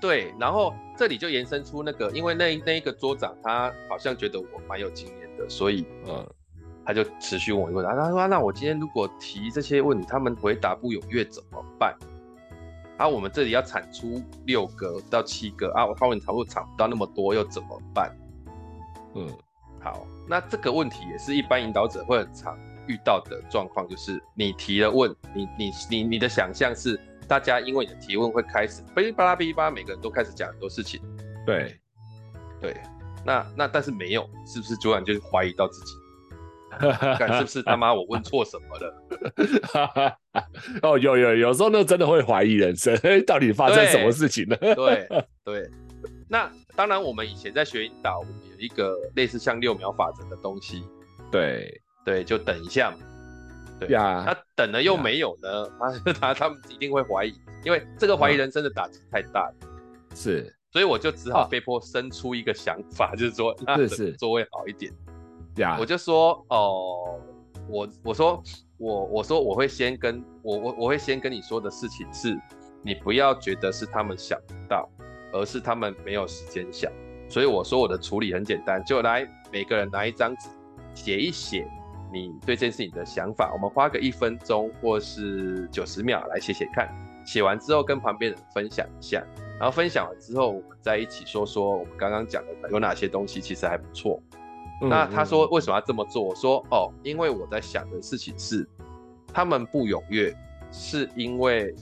[0.00, 6.26] 对，然后这里就延伸出那个，因为那那一个桌长他好像觉得我蛮有经验的，所以嗯，
[6.84, 11.96] 他就持续问我问题，他说：“那我今天如果提这些问题，他们回答不踊跃怎么办？”
[12.96, 18.14] 啊，我们这里要产出六个到七个啊，我发问差不多产不到那么多，又怎么办？
[19.14, 19.28] 嗯，
[19.80, 31.00] 好，那这个问题也是一般引导者会很常遇到的状况，就是你提了问，你你你你的想象是大家因为你的提问会开始哔哩吧啦哔哩吧，每个人都开始讲很多事情，
[31.44, 31.76] 对，
[32.60, 32.76] 对，
[33.24, 35.92] 那那但是没有，是不是昨晚就怀疑到自己，
[37.18, 40.18] 看是不是他妈我问错什么了？
[40.82, 44.56] 哦，有有有时候那，真的会怀疑人生， 到底发生什么事情了？
[44.56, 45.26] 对对。
[45.44, 45.70] 对
[46.26, 50.82] 那当然，我们以前在学引导，我们有一个类似像六秒法则的东西。
[51.30, 52.96] 对对，就等一下嘛。
[53.80, 54.24] 对呀。
[54.26, 55.68] 他等了又没有呢？
[55.78, 57.34] 他他他们一定会怀疑，
[57.64, 59.54] 因为这个怀疑人生的打击太大了。
[60.14, 60.54] 是。
[60.72, 64.92] 所以我就只好被迫生出一个想法，就是说，是是，座位好一点。
[65.56, 65.76] 呀。
[65.78, 67.20] 我就说，哦，
[67.68, 68.42] 我我说
[68.78, 72.36] 我我说我会先跟我我我会先跟你说的事情是，
[72.82, 74.88] 你不要觉得是他们想不到。
[75.36, 76.88] 而是他们没有时间想，
[77.28, 80.48] 所以我说我的处理很简单，就来每个人拿一张纸，
[80.94, 81.68] 写一写
[82.14, 83.52] 你对这件事情的想法。
[83.52, 86.88] 我们花个一分钟或是九十秒来写写看，
[87.26, 89.22] 写完之后跟旁边人分享一下，
[89.58, 94.22] 然后分享完之后我们再一起说说我们刚刚讲的有哪些东西其实还不错。
[94.80, 96.22] 那他说为什么要这么做？
[96.22, 98.68] 我说哦，因为我在想的事情是，
[99.32, 100.34] 他们不踊跃
[100.72, 101.74] 是因为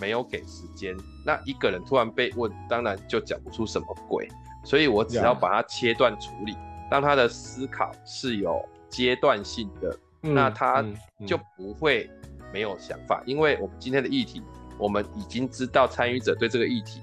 [0.00, 0.96] 没有给时间。
[1.24, 4.28] 那一个人突然被问，当然就讲不出什么鬼，
[4.64, 6.56] 所以我只要把它切断处理.
[6.90, 10.84] 让他的思考是有阶段性的，嗯、那他
[11.26, 12.10] 就不会
[12.52, 13.22] 没有想法。
[13.26, 14.42] 嗯、因为我们今天的议题，
[14.78, 17.00] 我们已经知道参与者对这个议题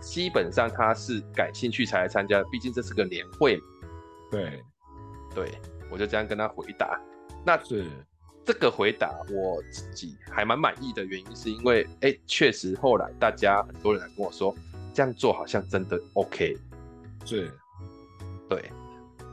[0.00, 3.60] 基本上他是感兴趣才来参加，毕竟这是个年会。
[4.30, 4.62] 对，
[5.34, 5.52] 对，
[5.90, 7.00] 我就这样跟他回答。
[7.44, 7.86] 那是。
[8.44, 14.56] 这个回答我自己还蛮满意的原因，是因为哎，确实后来大家很多人来跟我说，
[14.94, 16.56] 这样做好像真的 OK。
[17.26, 17.52] 是，
[18.48, 18.72] 对，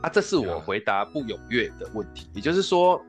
[0.06, 2.30] 啊，这是我回答不踊跃的问题。
[2.32, 3.04] 也就是说，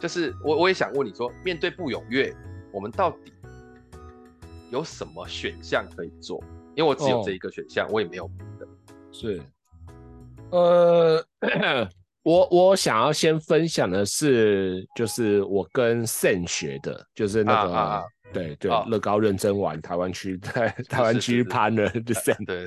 [0.00, 2.34] 就是我我也想问你说，面对不踊跃，
[2.72, 3.32] 我们到底
[4.72, 6.42] 有什么选项可以做？
[6.74, 8.66] 因为我只有这一个选项，哦、我也没有别的。
[9.12, 9.40] 是，
[10.50, 11.24] 呃。
[12.24, 18.04] 我我想要先分享的是，就是我跟 Sen 学的，就是那个、啊啊、
[18.34, 22.44] 对对乐、哦、高认真玩台湾区在 台湾区 partner 的 Sam。
[22.44, 22.66] 对，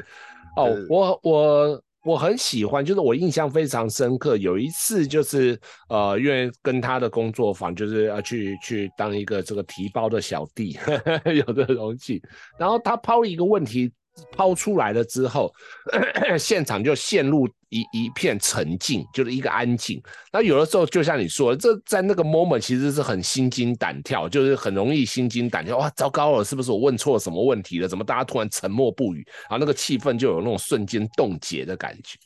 [0.55, 4.35] 哦，我我我很喜欢，就是我印象非常深刻。
[4.37, 5.59] 有一次就是
[5.89, 12.21] 呃，因为跟他的工作坊，就是要去去当一个这个提包的小弟，呵 呵有的容器，
[12.57, 13.91] 然后他抛一个问题。
[14.31, 15.53] 抛出来了之后，
[16.37, 20.01] 现场就陷入一一片沉静，就是一个安静。
[20.31, 25.77] 那有的时候，就像你说的，这在那个 moment 其实是很心惊胆跳，就是很容易心惊胆跳。
[25.77, 27.87] 哇，糟糕了，是不是我问错什么问题了？
[27.87, 29.25] 怎么大家突然沉默不语？
[29.49, 32.17] 然后那个气氛就有那种瞬间冻结的感觉。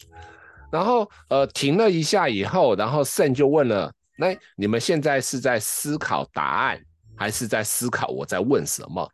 [0.71, 6.81] 然后呃，停了一下以后，然后 Sam 就问了：那你们现在是在思考答案，
[7.15, 9.10] 还是在思考我在问什么？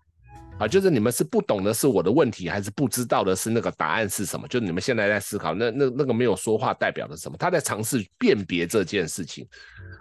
[0.61, 4.47] 啊，就是你们是不懂的是我的问题，还是不知道的是那个答案是什么？
[4.47, 7.35] 就是你们现在在思考，那那那个没有说话代表的什么？
[7.35, 9.47] 他在尝试辨别这件事情。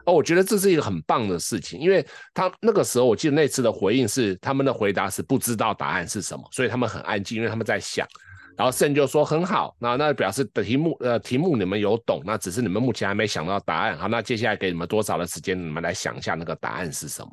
[0.05, 8.07] 哦，我觉得这是一个很棒的事情，因为他那个时候我记得那次的回应是他们的回答是不知道答案是什么，所以他们很安静，因为他们在想。
[8.55, 13.97] 然后圣就说很好，那那表示的题目呃题目你们有懂，那只是你们目前还没想到答案。
[13.97, 17.31] 好，那接下来给你们多少的时间，你们来想一下那个答案是什么。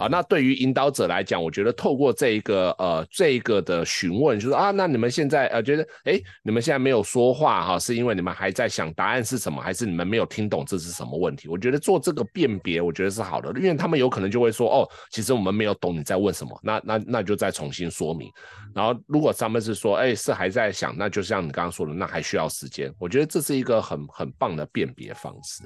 [0.00, 11.48] 啊，那对于引导者来讲，我觉得透过这一个呃这一个的询问，就是啊，那你们现在呃觉得，哎，你们现在没有说话哈，是因为你们还在想答案是什么，还是你们没有听懂这是什么问题？
[11.48, 18.30] 我觉得做这个辨别，我觉得是好的，因为他们有可能就会说，哦，其实我们没有懂你在问什么，那那那就再重新说明。
[18.74, 22.90] 然后如果他们是说，哎，是还在想，那就像你刚刚说的，那还需要时间。
[22.98, 25.62] 我觉得这是一个很很棒的辨别方式。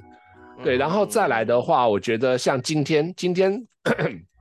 [0.63, 3.65] 对，然后再来的话，我觉得像今天，今天，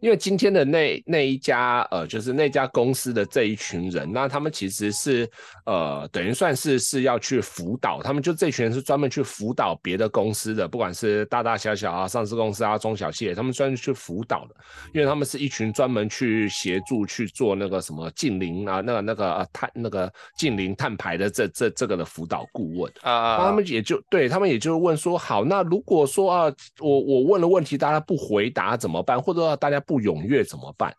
[0.00, 5.28] 因为今天的那那一家，呃，就是那家公司的这一群人，那他们其实是，
[5.64, 14.54] 呃，等于算是是要去辅导，他们就这群人是专门去辅导别的公司的，不管是大大小小啊，上市公司啊，中小企业，他们专门去辅导的，
[14.92, 22.92] 因为他们是一群专门去协助去做那个什么近邻啊，那个那个碳那个近邻碳排的这这这个的辅导顾问。
[23.02, 29.20] 啊，他们也就对他们也就问说，好，那如果说啊，我我问了问题，大家不回答怎么办？
[29.20, 30.94] 或者大家不踊跃怎么办？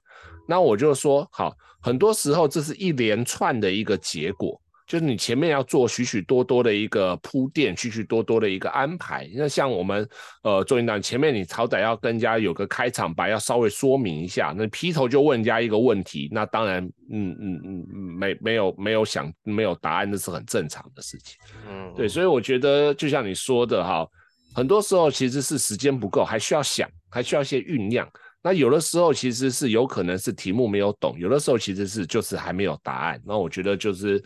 [0.48, 9.30] 那我就说好，很多时候这是一连串的一个结果，就是你前面要做许许多多的一个铺垫，许许多多的一个安排。
[9.34, 10.08] 那像我们
[10.44, 14.54] 呃做引导，前面你好歹要跟人家有个开场白，要稍微说明一下。
[14.56, 17.88] 那劈头就问人家一个问题，那当然，嗯嗯嗯，
[18.20, 21.38] 没没有没有想没有答案，那是很正常的事情。
[21.70, 24.06] 嗯，对，所以我觉得就像你说的哈，
[24.54, 28.06] 很多时候其实是时间不够，还需要想，还需要一些酝酿。
[28.43, 33.21] 那有的时候其实是有可能是题目没有懂，有的时候其实是就是还没有答案。
[33.25, 34.21] 那我觉得就是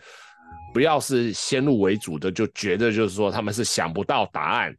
[0.74, 4.76] 不要是先入为主的，就觉得就是说他们是想不到答案，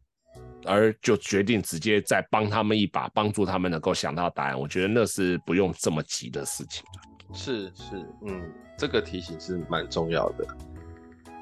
[0.65, 4.60] 而就决定直接再帮他们一把，帮助他们能够想到答案。
[4.60, 6.84] 我觉得那是不用这么急的事情。
[7.32, 10.45] 是是，嗯，这个提醒是蛮重要的。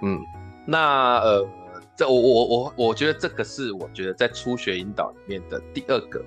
[0.03, 0.19] 嗯，
[0.67, 1.49] 那呃，
[1.97, 6.23] 这我我我我觉得这个是我觉得在初学引导里面的第二个。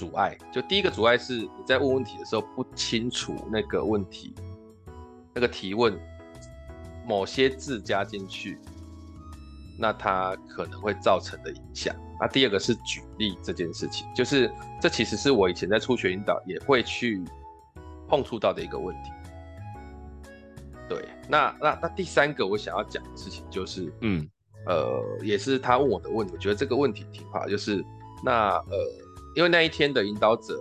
[0.00, 4.34] 阻碍，就第一个阻碍是你在问问题的时候不清楚那个问题，
[5.34, 5.94] 那个提问
[7.06, 8.58] 某些字加进去，
[9.78, 11.94] 那它可能会造成的影响。
[12.18, 17.22] 那第二个是举例这件事情，就是这其实是我以前在初学引导也会去
[18.08, 19.10] 碰触到的一个问题。
[20.88, 24.26] 对，那那那第三个我想要讲的事情就是，嗯，
[24.64, 27.84] 呃，也是他问我的问题，我觉得这个问题挺好，就是
[28.24, 29.09] 那呃。
[29.34, 30.60] 因为那一天的引导者，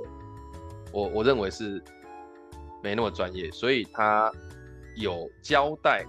[0.91, 1.83] 我我认为是
[2.83, 4.31] 没那么专业，所以他
[4.95, 6.05] 有交代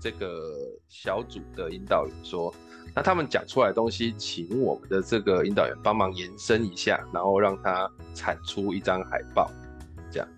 [0.00, 0.52] 这个
[0.88, 2.54] 小组的引导员说，
[2.94, 9.50] 那他们讲出来的东西，请我们的这个引导员帮忙延伸一下，然后让他产出一张海报，
[10.10, 10.28] 这样。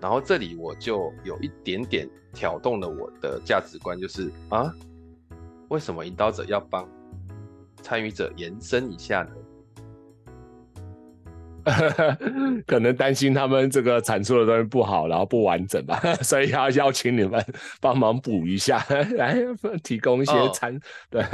[0.00, 4.70] 然后这里我就有一点点挑动了我的价值观，就是啊，
[5.68, 6.86] 为什么引导者要帮？
[7.86, 9.30] 参与者延伸一下呢？
[12.66, 17.40] 可能担心他们这个产出的东西不好，然后不完整吧， 所以要邀请你们
[17.80, 18.84] 帮忙补一下，
[19.14, 19.36] 来
[19.84, 20.76] 提供一些参。
[21.08, 21.24] 对，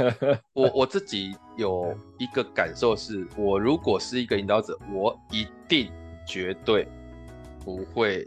[0.53, 5.91] 我我自己有一个感受是，我如果是一个引导者，我一定
[6.27, 6.87] 绝对
[7.65, 8.23] 不会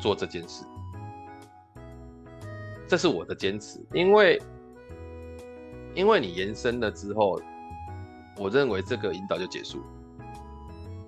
[0.00, 0.64] 做这件事。
[2.88, 4.42] 这是我的坚持，因为
[5.94, 7.40] 因为你延伸了之后，
[8.40, 9.84] 我认为这个引导就结束了。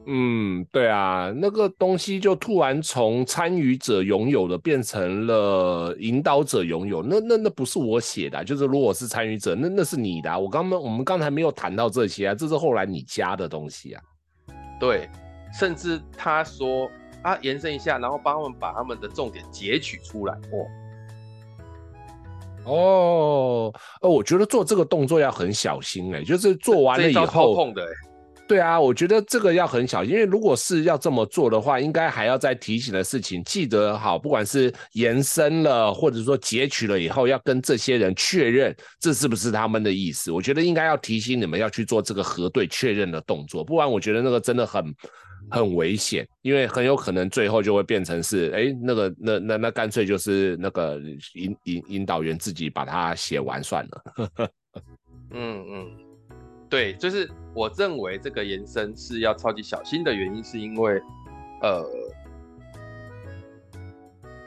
[0.04, 10.36] 嗯，对啊，那个东西就突然从参与者拥有的变成了引导者拥有，那那那不是我写的啊，就是如果是参与者，那那是你的啊。
[10.36, 14.02] 我刚刚我们刚才没有谈到这些啊，这是后来你加的东西啊。
[14.80, 15.08] 对，
[15.56, 16.90] 甚至他说
[17.22, 20.66] 啊，延伸一下，然后帮他们把他们的重点截取出来哦。
[22.64, 27.72] 哦，呃，我觉得做这个动作要很小心哎，就是做完了以后。
[28.48, 40.30] 对啊，我觉得这个要很小心，因为如果是要这么做的话，应该还要再提醒的事情，记得好，不管是延伸了，或者说截取了以后，要跟这些人确认这是不是他们的意思。
[40.30, 44.84] 我觉得应该要提醒你们要去做这个核对确认的动作，不然我觉得那个真的很
[45.50, 51.00] 很危险，因为很有可能最后就会变成是，哎，那个那那那干脆就是那个
[51.34, 54.04] 引引引导员自己把它写完算了。
[55.30, 55.90] 嗯嗯。
[56.70, 60.98] 对，就是我认为这个延伸是要超级小心的原因，是因为，
[61.60, 61.84] 呃，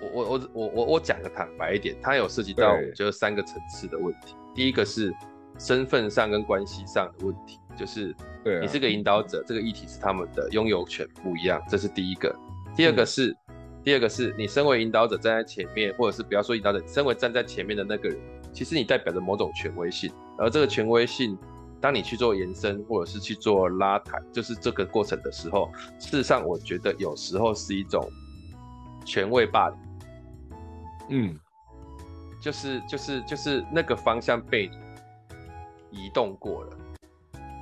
[0.01, 4.35] 我我我我我我讲个坦白一点，它有涉及到就是三个层次的问题。
[4.55, 5.13] 第一个是
[5.57, 8.15] 身份上跟关系上的问题，就是
[8.61, 12.35] 你是个引导者，这个议题是他们的拥有权不一样，这是第一个。
[12.75, 18.19] 第二个是，嗯、第二个是你身为引导者站在前面，或者是不要说引导者，身为站在前面的那个人，
[18.53, 21.37] 其实你代表着某种权威性，而这个权威性。
[21.81, 28.09] 当你去做延伸，或者是去做拉抬，就是这个过程的时候，事实上，我觉得有时候是一种
[29.05, 29.77] 权位霸凌。
[31.09, 31.39] 嗯，
[32.41, 34.77] 就是就是就是那个方向被你
[35.95, 36.77] 移动过了。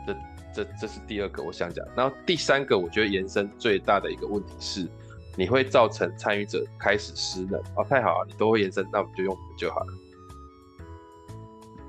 [0.06, 0.14] 这
[0.54, 1.86] 这这是第二个我想讲。
[1.96, 4.90] 然后第三个，我觉得延伸最大的一个问题是，
[5.38, 7.60] 你会造成参与者开始失能。
[7.76, 9.88] 哦，太好了，你都会延伸，那我们就用就好了。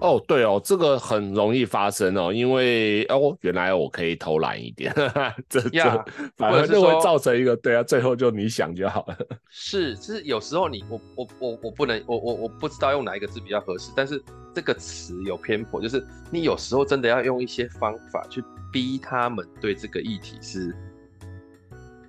[0.01, 6.05] 哦，对哦，这个很容易发生哦，因为哦，原来我可以偷懒一点，呵 呵这这
[6.37, 9.17] 反而就会造成一个对啊，最后就你想就好了。
[9.49, 14.23] 是，就是有时候你我我我我不能我我我不知道用哪一个字比较合适，但是
[14.55, 20.75] 这个词有偏颇，就是你有时候真的要用一些方法去逼他们对这个议题是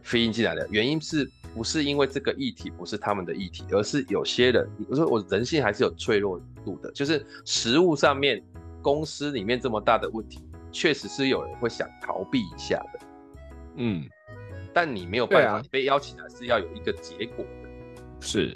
[0.03, 1.29] feed 进来的，原因是。
[1.55, 8.43] 不是因为这个议题不是他们的议题，而是有些人，我说我人性还是有脆弱度的，就是实物上面
[8.81, 12.99] 公司里面这么大的问题，确实是有人会想逃避一下的，
[13.77, 14.03] 嗯，
[14.73, 17.69] 但你没有办法，你被邀请来是要有一个结果的，
[18.19, 18.49] 是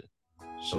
[0.62, 0.76] 是，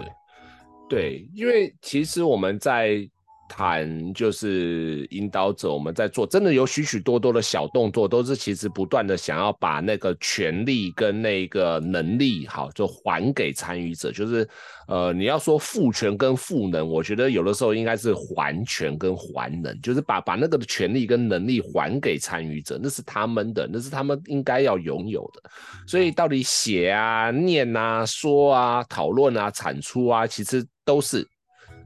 [0.91, 3.11] 对，因为其实我们在。
[3.51, 14.13] 谈就是引导者，我们在做，真的有许许多多的小动作，都是其实不断的想要把那个权力跟那个能力，好，就还给参与者。
[14.13, 14.49] 就是，
[14.87, 25.51] 呃，你要说赋权跟赋能，我觉得有的时候应该是还权跟还能，就是把把那个的权利跟能力还给参与者，那是他们的，那是他们应该要拥有的。
[25.89, 31.27] 所以到底写啊、念啊、说啊、讨论啊、产出啊，其实都是。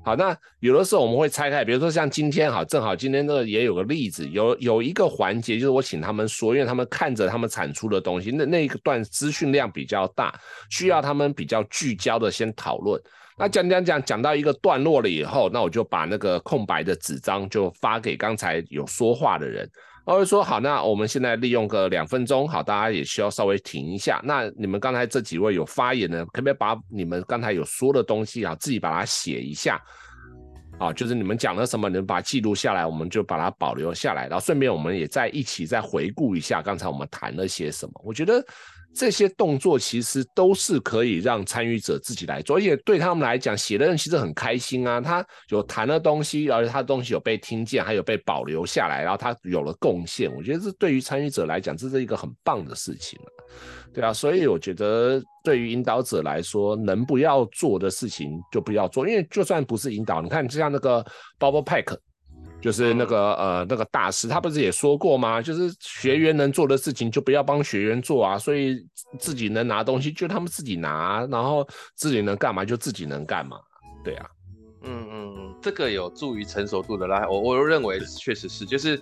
[0.04, 10.38] 好，那有的时候我们会拆开，比如说像今天，哈，正好今天这个也有个例子，有有一个环节就是我请他们说，因为他们看着他们产出的东西，那那一段资讯量比较大，
[10.68, 13.00] 需要他们比较聚焦的先讨论。
[13.38, 19.66] 那讲讲讲讲到一个段落了以后，那我就把那个空白的纸张就发给刚才有说话的人，
[20.04, 24.20] 我会说好，那我们现在利用个两分钟，好，大家也需要稍微停一下。
[24.22, 29.80] 那你们刚才这几位有发言的，可不可以把你们刚才有说的东西啊，自己把它写一下？
[30.78, 37.92] 啊，就是你们讲了什么，你们把它记录下来，我们就把它保留下来，然后顺便我们也再一起再回顾一下刚才我们谈了些什么。
[38.04, 38.44] 我觉得
[38.94, 50.32] 这些动作其实都是可以让参与者自己来做，而且对他们来讲，写的人其实很开心啊，他有谈的东西，而且他的东西有被听见，还有被保留下来，然后他有了贡献。
[50.34, 53.18] 我觉得这对于参与者来讲，这是一个很棒的事情。
[53.92, 61.04] 对啊，所以我觉得对于引导者来说，能不要做的事情就不要做，因为就算不是引导，你看就像那个
[61.38, 61.96] Bob Pack，
[62.64, 65.42] 就是那个呃那个大师，他不是也说过吗？
[65.42, 68.82] 就是学员能做的事情就不要帮学员做啊，所以
[69.18, 73.58] 自己能拿东西就他们自己拿，然后自己能干嘛就自己能干嘛，
[74.02, 74.26] 对啊，
[74.80, 78.98] 嗯嗯嗯，这个有助于成熟度的拉，我我认为确实是，就是。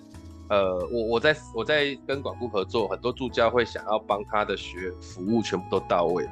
[0.49, 6.29] 呃，我我在我在跟管顾合作，很多助教会想要帮他的学服务全部都到位。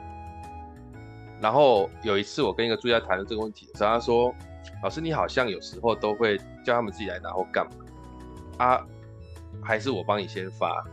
[1.42, 4.36] 然后有一次我跟一个助教谈了这个问题的时候，他说
[4.84, 7.72] ：“老师，你好像有时候都会叫他们自己来拿或干嘛
[8.57, 8.86] 啊？
[9.64, 10.84] 还是我帮你先发？”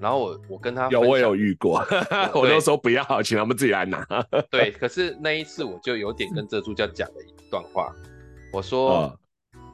[0.00, 1.84] 然后我我跟他有我有遇过，
[2.32, 4.06] 我都说不要，请他们自己来拿。
[4.48, 7.92] 对， 可是那一次我就有点跟这助教讲了一段话，
[8.52, 9.18] 我说、哦、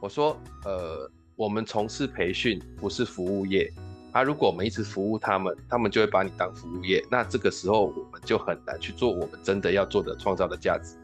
[0.01, 3.71] 我说呃，我们从事培训不是服务业，
[4.13, 10.97] 啊，如果我们一直服务他们，他们就会把你当服务业，那这个时候我们就很难去做我们真的要做的创造的价值。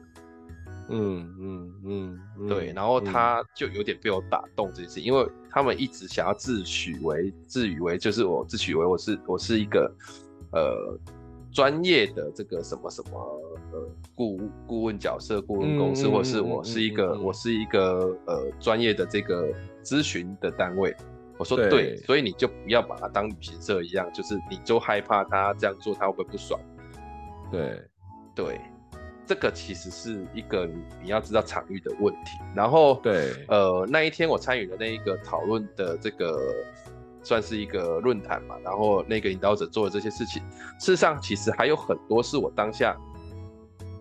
[0.90, 9.94] 嗯嗯嗯，对，然后他就有点被我打动这件事，因为他们一直想要自诩为自诩为就是我自诩为我是我是一个
[10.52, 10.98] 呃
[11.52, 13.20] 专业的这个什么什么
[13.72, 19.54] 呃顾顾问角色顾问公司，或是我是一个我是一个呃专业的这个
[19.84, 20.96] 咨询的单位。
[21.38, 26.60] 我说对，所以你就不要把它当旅行社一样，就是你就害怕他这样做他会不会不爽？
[27.50, 27.82] 对
[28.36, 28.62] 对。
[29.32, 36.54] 这个其实是一个你你要知道场域的问题，然后对，呃，那一天我参与的那一个讨论的这个
[37.24, 40.44] 算是一个论坛嘛，然后那个引导者做的这些事情，
[40.82, 42.94] 事实上其实还有很多是我当下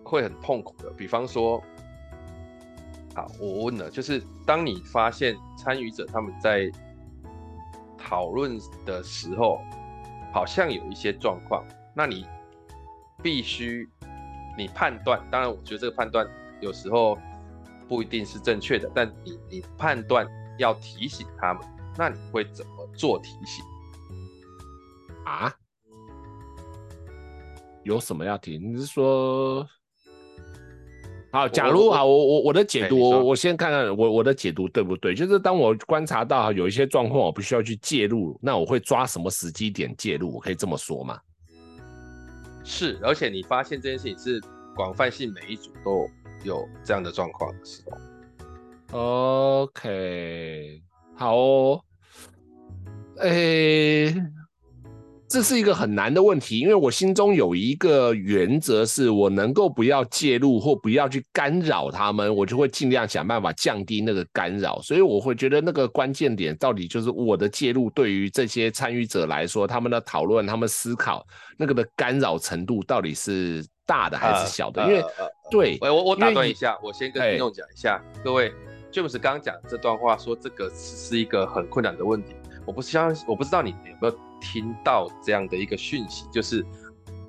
[0.03, 1.63] 会很痛苦的，比方说，
[3.15, 6.69] 好，我问了，就是当你发现参与者他们在
[7.97, 9.61] 讨论的时候，
[10.33, 11.63] 好像有一些状况，
[11.95, 12.25] 那你
[13.23, 13.87] 必须。
[14.57, 16.27] 你判断，当然，我觉得这个判断
[16.59, 17.17] 有时候
[17.87, 20.27] 不一定是正确的，但你你判断
[20.57, 21.63] 要提醒他们，
[21.97, 23.63] 那你会怎么做提醒
[25.25, 25.53] 啊？
[27.83, 28.59] 有什么要提？
[28.59, 29.67] 你是说，
[31.31, 35.15] 好，假如啊，我我我的解读，我我先看看我我的解读对不对？
[35.15, 40.31] 就是当我观察到有一些状况，我不需要去介入，那我会抓什么时机点介入？
[40.35, 41.19] 我可以这么说吗？
[42.63, 44.41] 是，而且你发现这件事情是
[44.75, 46.07] 广泛性，每一组都
[46.43, 47.97] 有这样的状况的时候。
[49.63, 50.81] OK，
[51.15, 51.83] 好哦，
[53.17, 54.13] 诶、
[55.31, 64.81] 这是一个很难的问题，因为我心中有一个原则，是我能够不要介入或不要去干扰他们，我就会尽量想办法降低那个干扰。
[64.81, 71.25] 所以我会觉得那个关键点到底就是我的介入对于这些参与者来说，他们的讨论、他们思考
[71.57, 74.85] 那个的干扰程度到底是大的还是小的？
[74.85, 75.01] 因为
[75.49, 78.51] 对，我我打断一下，我先跟听众讲一下，各位
[78.91, 82.33] ，James 刚刚讲这段话说这个是一个很困难的问题，
[82.65, 84.19] 我不相信，我不知道你有没有。
[84.43, 86.65] 听到这样的一个讯息，就是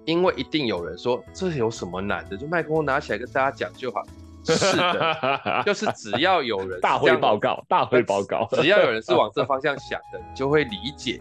[0.07, 2.35] 因为一定有人说，这有什么难的？
[2.39, 4.03] 就麦克风拿起来跟大家讲就好。
[4.43, 11.21] 是的， 就是只要有人大会报告，大会报告，只要有人是往这方向想的，你 就会理解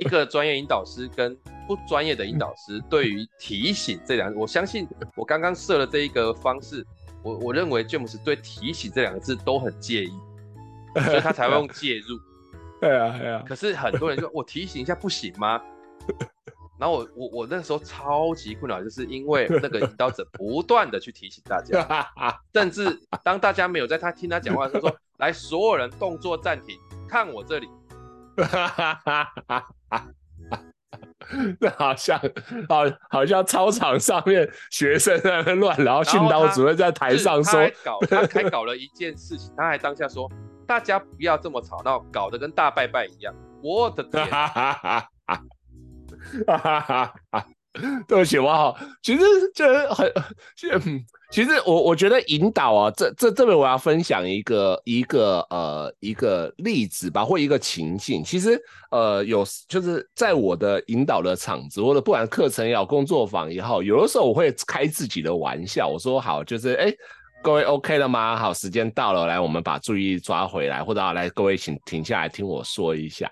[0.00, 6.84] 一个专业引导师跟不专业的引导师 对于提醒这两个，我相信我刚刚设了这一个方式，
[7.22, 10.12] 我我认为詹姆斯对提醒这两个字都很介意，
[11.04, 12.18] 所以他才会用介入。
[12.80, 13.42] 对啊，对啊。
[13.46, 15.60] 可是很多人说，我提醒一下不行吗？
[16.78, 22.08] 然后我我我那时候超级困扰，就是因为 那个引导者不断的去提醒大家，
[22.54, 27.68] 甚至当大家没有在他听他讲话的时候，说来，所有人动作暂停，看我这里。
[31.60, 32.18] 那好像
[32.68, 40.30] 好，好像操场上面学生在那乱，然后训导主任在台上说，他搞他还搞了一件事情，他还当下说。
[40.68, 43.34] 大家不要这么吵闹，搞得跟大拜拜一样。
[43.62, 44.28] 我的天！
[48.06, 49.22] 对不起，我好，其实
[49.54, 50.12] 这很，
[51.30, 58.22] 其实我我觉得引导啊，这这这边我要分享一个一个呃一个例子吧，或一个情境。
[58.22, 58.60] 其实
[58.90, 66.92] 呃有就是在我的引导的场子，或者不管课程也好，工作坊也好，有的时候我会开自己的玩笑，我说好，就是哎。
[67.42, 68.36] 各位 OK 了吗？
[68.36, 73.30] 好，时间到了，来，我们把注意力抓回来，或者来，各位请停下来听我说一下。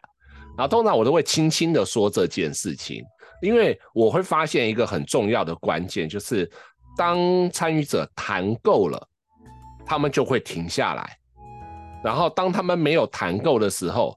[0.57, 3.05] 然后通常我都会轻轻的说这件事情，
[3.43, 6.51] 因为我会发现一个很重要的关键，就是
[6.97, 9.07] 当参与者谈够了，
[9.85, 11.19] 他们就会停下来。
[12.03, 14.17] 然后当他们没有谈够的时候，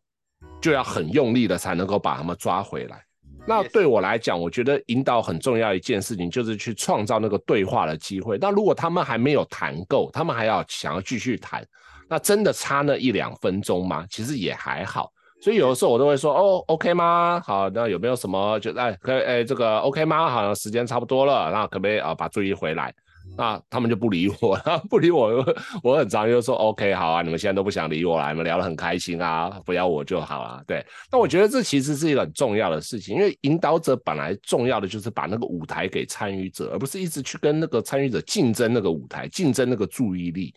[0.62, 3.04] 就要很用力的才能够把他们抓回来。
[3.50, 8.38] 那对我来讲，我觉得引导很重要一件事情，就是去创造那个对话的机会。
[8.40, 11.66] 那如果他们还没有谈够，他们还要想要继续谈，
[12.08, 14.06] 那真的差那一两分钟吗？
[14.08, 15.12] 其实也还好。
[15.42, 17.42] 所以有的时候我都会说，哦，OK 吗？
[17.44, 20.30] 好，那有没有什么就哎，可以哎，这个 OK 吗？
[20.30, 22.94] 好像时间差不多了，那可不可以啊，把注意回来？
[23.38, 24.58] 那他们就不理我，
[24.90, 25.44] 不理我，
[25.84, 30.64] 我很常就说 OK 好啊，你们现在都不想理我了，你们聊得很开心啊，不要我就好了。
[30.68, 40.54] 对，那我觉得这其实是一个很重要的事情，因为引导者本来重要的就是把那个舞台给参与者，而不是一直去跟那个参与者竞争那个舞台，竞争那个注意力。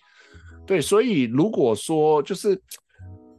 [0.67, 2.61] 对，所以如果说就是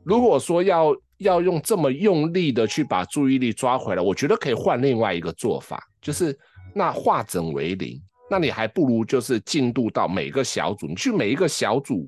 [0.03, 0.95] 如果说要。
[1.19, 6.37] 要用这么用力的去把注意力抓回来，我觉得可以换另外一个做法，就是
[6.75, 7.97] 那化整为零，
[8.33, 12.07] 那你还不如就是进度到每个小组，你去每一个小组。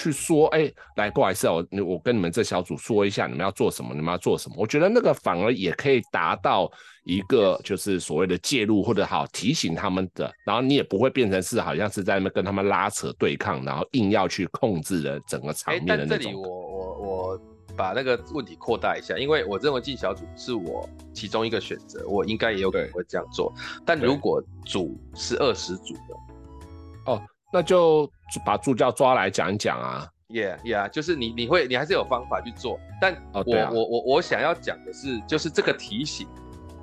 [0.00, 4.54] 去说，哎、欸，来，不好意思，我我跟你们这小组说一下，你们要做什么，你们要做什么？
[4.56, 6.70] 我觉得那个反而也可以达到
[7.02, 16.18] 一个就是所谓的介入或者好提醒他们的，然后你也不会变成是好像是在那边跟他们拉扯对抗，然后硬要去控制的整个场面的那种。
[16.22, 17.40] 这里我我我
[17.78, 23.52] 把那个问题扩大一下，因为我认为进小组是我其中一个选择，我应该也有可能会这样做。
[23.86, 27.22] 但如果组是二十组的，哦。
[27.50, 28.06] 那就
[28.44, 30.06] 把助教抓来讲一讲啊。
[30.28, 36.28] Yeah, yeah，就是你你会你还是有方法去做，但我、oh, 啊、我我我想要讲的是，就是这个提醒，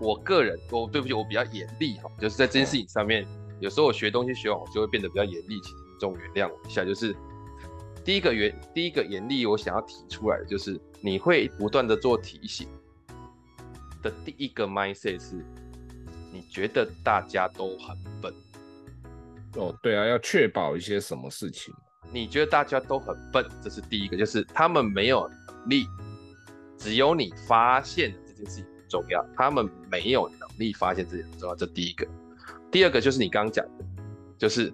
[0.01, 3.23] 我个人，我对不起，我比较严厉哈，就是在这件事情上面，
[3.59, 6.83] 有时候我学东西学完，我就会变得比较严厉，请听众原谅我一下。
[6.83, 7.15] 就是
[8.05, 12.69] 第一个原第一个严厉，我想要提出来的就是，你会不断的做提醒
[14.03, 15.43] 的第一个 mindset 是，
[16.31, 18.31] 你觉得大家都很笨。
[19.55, 21.73] 哦，对啊，要确保一些什么事情？
[22.11, 25.87] 你觉得大家都很笨，这是第一个，就是他们没有能力，
[26.77, 32.07] 只有你发现这件事情很重要，他们没有能力发现这件事情很重要，这第一个。
[32.71, 33.85] 第二个就是你刚刚讲的，
[34.37, 34.71] 就是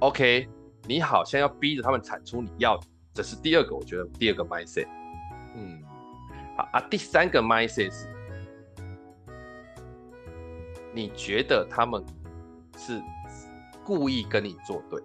[0.00, 0.46] ，OK，
[0.86, 4.88] 你好像要逼着他们产出你要的，这是第二个，我觉得第二个 mindset。
[5.54, 5.82] 嗯，
[6.56, 8.08] 好啊，第三个 mindset 是，
[10.92, 12.04] 你觉得他们
[12.76, 13.02] 是。
[13.86, 15.02] 故意跟你作对，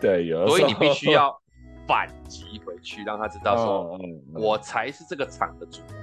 [0.00, 1.38] 对，有，所以你必须要
[1.86, 4.00] 反击回去，让他知道说，
[4.32, 5.94] 我才是这个场的主人。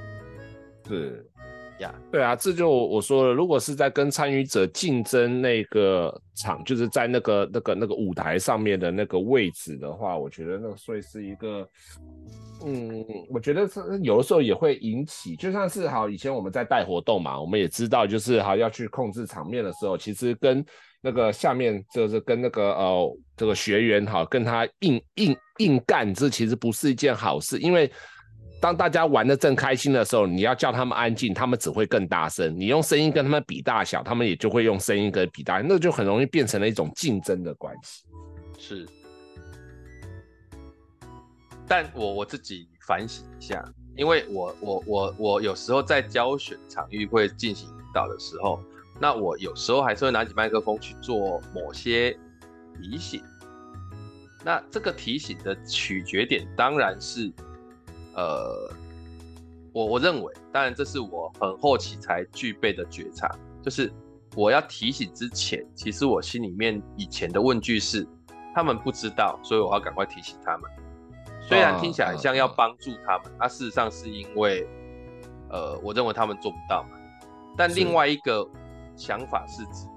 [0.87, 1.27] 是
[1.79, 11.67] 呀，对啊，这就我说了，如果是在跟参与者竞争那个场，就是在那个那个那个舞台上面的那个位置的话，我觉得那个所以是一个。
[12.65, 20.65] 嗯，我觉得是有的时候也会引起，就像是好以前我们在带活动嘛，我们也知道，就是好要去控制场面的时候，其实跟
[21.01, 27.91] 那个下面就是跟那个呃这个学员哈，跟他硬硬硬干，这其实不是一件好事，因为
[28.65, 38.05] 当大家玩得正开心的时候，你要叫他们安静，他们只会更大声，你用声音跟他们比大小，他们也就会用声音跟比大，那就很容易变成了一种竞争的关系，
[38.57, 38.87] 是。
[41.67, 43.63] 但我我自己反省一下，
[43.95, 48.59] 因为我我我我有时候在教学场域会进行引导的时候，
[48.99, 52.17] 那我有时候还是会拿起麦克风去做某些
[52.81, 53.21] 提醒。
[54.43, 57.31] 那这个提醒的取决点当然是，
[58.15, 58.71] 呃，
[59.73, 63.29] 我我认为，当然这是我很后期才具备的觉察，
[63.61, 63.91] 就是
[64.35, 68.07] 我要提醒之前，其实我心里面以前的问句是，
[68.53, 70.71] 他们不知道，所以我要赶快提醒他们。
[71.47, 74.67] 虽然听起来像要帮助他们，那、啊啊啊、事实上是因为，
[75.49, 76.97] 呃，我认为他们做不到嘛。
[77.55, 78.47] 但另外一个
[78.95, 79.87] 想法是指，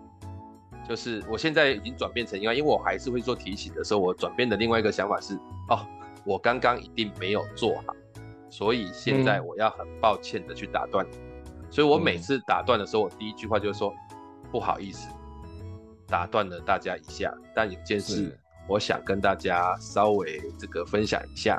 [0.87, 5.35] 就是我现在已经转变成，因为因为我还是会做提醒的时候，我转变的另外一个想法是，
[5.69, 5.87] 哦，
[6.27, 7.95] 我刚刚一定没有做好，
[8.51, 11.17] 所以现在我要很抱歉的去打断你。
[11.17, 13.95] 嗯、所以我每次打断的时候，我第一句话就是说，
[14.51, 15.09] 不好意思，
[16.07, 18.39] 打断了大家一下，但有件事。
[18.71, 21.59] 我想跟大家稍微这个分享一下，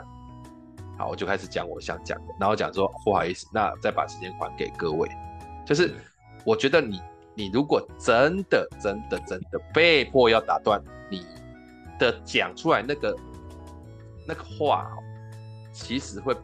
[0.95, 5.09] 好，我就开始讲我想讲的，然后讲说不好意思，那再把时间还给各位。
[5.65, 5.95] 就是
[6.45, 7.01] 我觉得你
[7.33, 10.79] 你如果真的真的真的被迫要打断
[11.09, 11.25] 你
[11.97, 13.17] 的讲出来那个
[14.27, 14.87] 那个话，
[15.73, 16.35] 其实会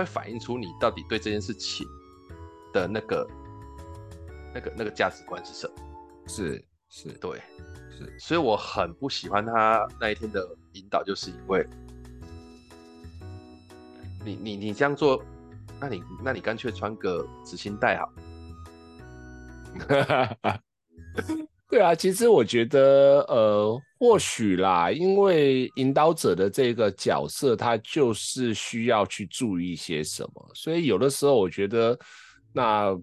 [0.00, 1.86] 会反映出你到底对这件事情
[2.72, 3.28] 的那个
[4.54, 5.74] 那个那个价值观是什么？
[6.26, 7.40] 是是，对
[7.90, 8.16] 是。
[8.18, 11.66] 所以我很不喜欢他那一天的引导，就是因为
[14.24, 15.22] 你你你这样做，
[15.78, 18.10] 那你那你干脆穿个纸巾袋好。
[21.70, 31.98] 对啊，其实我觉得呃，或许啦，因为引导者的这个角色，他就是需要去注意一些什么，所以有的时候我觉得
[32.52, 32.98] 那。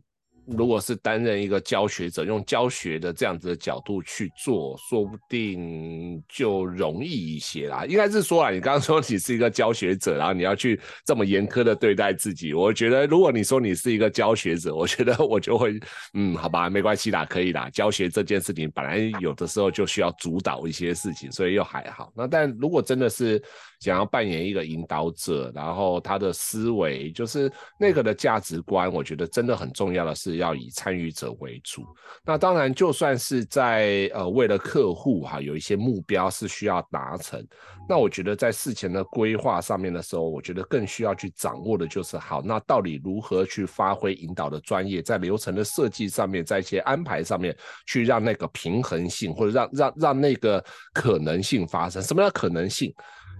[0.48, 7.86] 如果是担任一个教学者，用教学的这样子的角度去做，说不定就容易一些啦。
[7.86, 15.78] 应该是说啊，你刚刚说你是一个教学者，然后你要去这么严苛的对待自己，我觉得如果你说你是一个教学者，我觉得我就会，
[16.14, 17.70] 嗯，好吧，没关系啦，可以啦。
[17.72, 22.10] 教学这件事情本来有的时候就需要主导一些事情，所以又还好。
[22.16, 23.42] 那但如果真的是
[23.82, 30.37] 想要扮演一个引导者，然后他的思维就是那个的价值观，我觉得真的很重要的是。
[30.38, 31.86] 要以参与者为主。
[32.24, 37.46] 那当然，就算是在呃为了客户哈有一些目标是需要达成，
[37.88, 50.64] 那我觉得在事前的规划上面的时候，我觉得更需要去掌握的就是好，那到底如何去发挥引导的专业，在流程的设计上面，在一些安排上面，去让那个平衡性或者让让让那个
[50.94, 52.02] 可能性发生。
[52.02, 52.94] 什么叫可能性？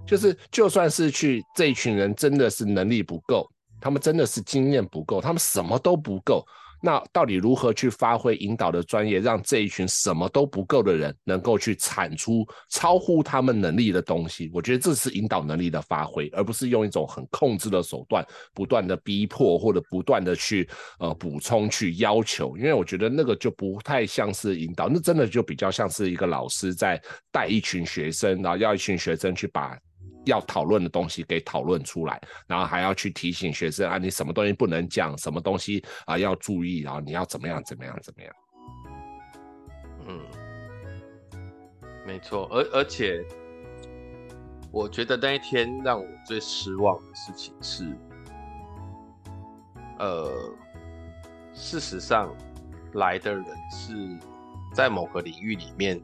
[0.06, 3.46] 就是就算是去这一群人真的是能力不够。
[3.80, 6.44] 他们真的是经验不够，他们什么都不够。
[6.82, 14.50] 那到底如何去发挥引导的专业，让这一群什么都不够的人能够去产出超乎他们能力的东西？
[14.54, 20.70] 我觉得这是引导能力的发挥，而不是用一种很控制的手段，不断的逼迫或者不断的去
[21.00, 22.56] 呃补充、去要求。
[22.58, 27.02] 因为我觉得那个就不太像是引导，那真的就比较像是一个老师在
[27.32, 29.78] 带一群学生，然后要一群学生去把。
[30.28, 38.34] 要讨论的东西给讨论出来，然后还要去提醒学生啊，你什么东西不能讲，什么东西啊要注意，然后你要怎么样怎么样怎么样。
[40.08, 40.22] 嗯，
[42.06, 43.26] 没错，而而且
[44.72, 47.86] 我觉得那一天让我最失望的事情是，
[50.00, 50.32] 呃，
[51.54, 52.34] 事实上
[52.94, 53.94] 来的人是
[54.74, 56.00] 在某个领域里面，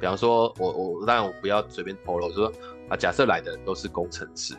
[0.00, 2.52] 比方说我我当然我不要随便透露，就说。
[2.88, 4.54] 啊，假设来的都是工程师，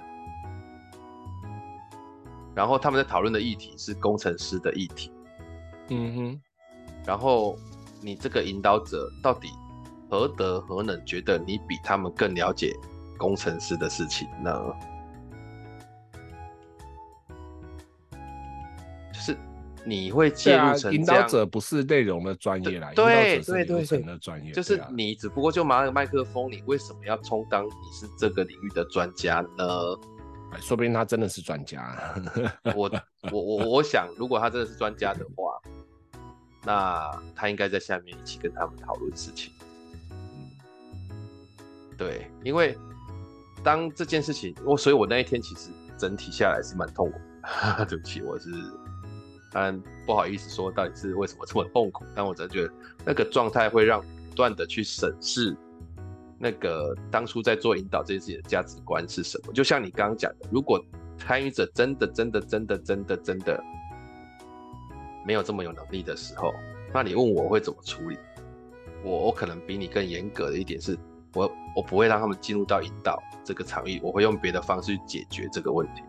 [2.55, 5.11] 然后他们在讨论的议题是工程师的议题，
[5.89, 6.41] 嗯哼，
[7.05, 7.57] 然后
[8.01, 9.49] 你这个引导者到底
[10.09, 12.76] 何德何能，觉得你比他们更了解
[13.17, 14.51] 工程师的事情呢？
[19.86, 29.65] 你会介入成、啊、引导者不是内容的专业啦，对对对，流程的专业，就是你只不过就拿个麦克风，你为什么要充当你是这个领域的专家呢？
[30.59, 32.15] 说不定他真的是专家。
[32.75, 32.89] 我
[33.31, 35.59] 我我我想，如果他真的是专家的话，
[36.63, 39.51] 那他应该在下面一起跟他们讨论事情。
[40.11, 40.49] 嗯，
[41.97, 42.77] 对，因为
[43.63, 47.86] 当这件事情，我所以，我那一天其实整体下来是蛮痛苦的。
[47.86, 48.49] 对不起，我是。
[49.56, 52.74] 当然不好意思说到底是为什么这么痛苦，但我真的觉得
[53.06, 55.56] 那个状态会让不断的去审视
[56.38, 59.53] 那个当初在做引导这件事情的价值观是什么。
[59.53, 60.84] 就像你刚刚讲的，如果
[61.18, 63.64] 参与者真的真的真的真的真的
[65.26, 66.53] 没有这么有能力的时候，
[66.93, 68.18] 那你问我会怎么处理？
[69.06, 70.97] 我我可能比你更严格的一点是，
[71.34, 76.03] 我我不会让他们进入到引导这个场域，我会用别的方式去解决这个问题。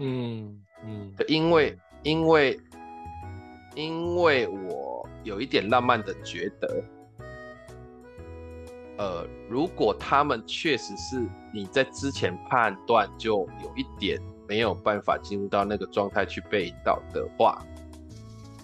[0.00, 2.60] 嗯嗯，因为因为。
[3.80, 6.84] 因为我有一点浪漫的觉得，
[8.98, 17.64] 呃，如果他们确实是你在之前判断就有一点没有办法进入到那个状态去被引导的话，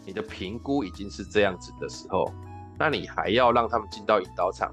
[0.05, 2.31] 你的评估已经是这样子的时候，
[2.79, 4.71] 那你还要让他们进到引导场，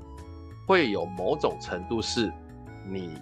[0.68, 2.30] 会有某种程度是
[2.86, 3.18] 你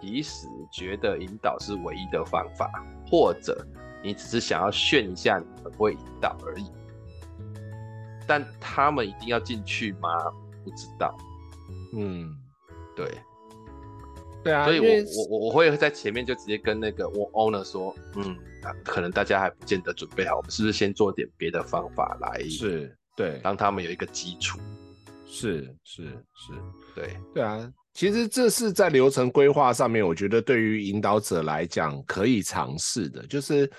[0.00, 3.54] 其实觉得引导是唯一的方法，或者。
[4.06, 6.64] 你只是想要炫一下你很会引导而已，
[8.24, 10.08] 但他们一定要进去吗？
[10.64, 11.16] 不知道。
[11.92, 12.32] 嗯，
[12.94, 13.10] 对，
[14.44, 18.36] 对啊，所以我我我我会在前面就直接跟那个我 owner 说，嗯，
[18.84, 22.40] 可能大家还不见得准备好，我们是不是先做点别的方法来？
[22.48, 24.60] 是，对，让他们有一个基础。
[25.26, 26.04] 是是
[26.34, 26.52] 是，
[26.94, 27.68] 对对啊。
[27.92, 33.70] 其实这是在流程规划上面，我觉得对于引导者来讲可以尝试的，就是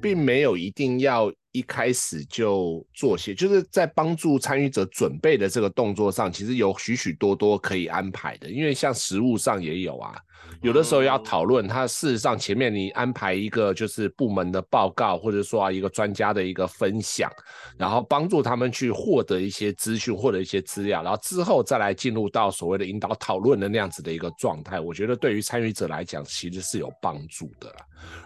[0.00, 10.16] 并没有一定要一开始就做些，就是在帮助参与者准备的这个动作上，其实有许许多多可以安排的，因为像实物上也有啊。
[10.62, 17.30] 有的时候要讨论，它事实上前面你安排一个就是部门的报告，或者说啊一个专家的一个分享，
[17.78, 27.76] 然后帮助他们去获得一些资讯，获得一些资料，然后之后再来进入到所谓的引导讨论的那样子的一个状态，我觉得对于参与者来讲其实是有帮助的啦，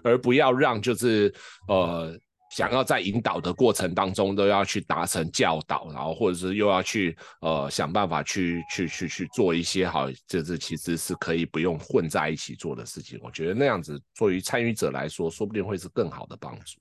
[0.03, 1.31] 而不要让就是
[1.69, 2.19] 呃。
[2.51, 13.21] 想要在引导的过程当中都要去达成教导，然后或者是又要去呃想办法去去去去做一些好，这这其实是可以不用混在一起做的事情。
[13.23, 16.81] 我觉得那样子，对于参与者来说，说不定会是更好的帮助。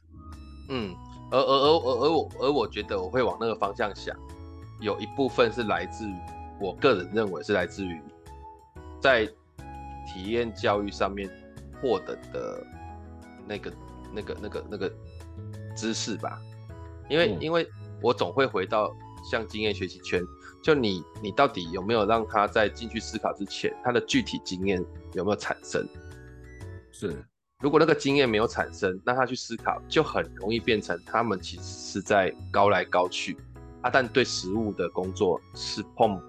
[0.70, 0.96] 嗯，
[1.32, 4.16] 而而而而而我而我觉得我会往那个方向想，
[4.80, 6.16] 有一部分是来自于
[6.62, 8.02] 我个人认为是来自于
[9.02, 11.30] 在体验教育上面
[11.82, 12.66] 获得的
[13.46, 13.74] 那个
[14.14, 14.92] 那个那个那个。
[15.78, 16.42] 那个知识吧，
[17.10, 17.68] 因为、嗯、因为
[18.02, 18.96] 我总会回到
[19.30, 20.22] 像经验学习圈，
[20.64, 25.88] 就你你到底有没有让他在进去思考之前，他的具体经验有没有产生？
[26.92, 27.16] 是，
[27.60, 33.38] 如果那个经验没有产生，那他去思考就很容易变成他们其实是在高来高去。
[33.82, 36.20] 啊，但对实物的工作是碰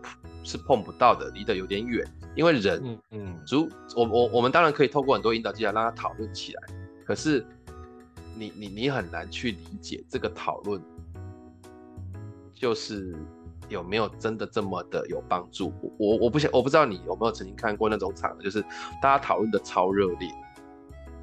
[0.44, 2.06] 是碰不到的，离得有点远。
[2.36, 6.62] 因为人，嗯嗯，如我我我们当然可以透过很多引导技巧让他讨论起来，
[7.06, 7.44] 可是
[8.38, 10.80] 你你你很难去理解这个讨论，
[12.54, 13.16] 就是
[13.68, 15.72] 有没有真的这么的有帮助？
[15.98, 18.62] 我我不想我不知道你有没有曾经看过那种场合，就是
[19.02, 20.30] 大家讨论的超热烈。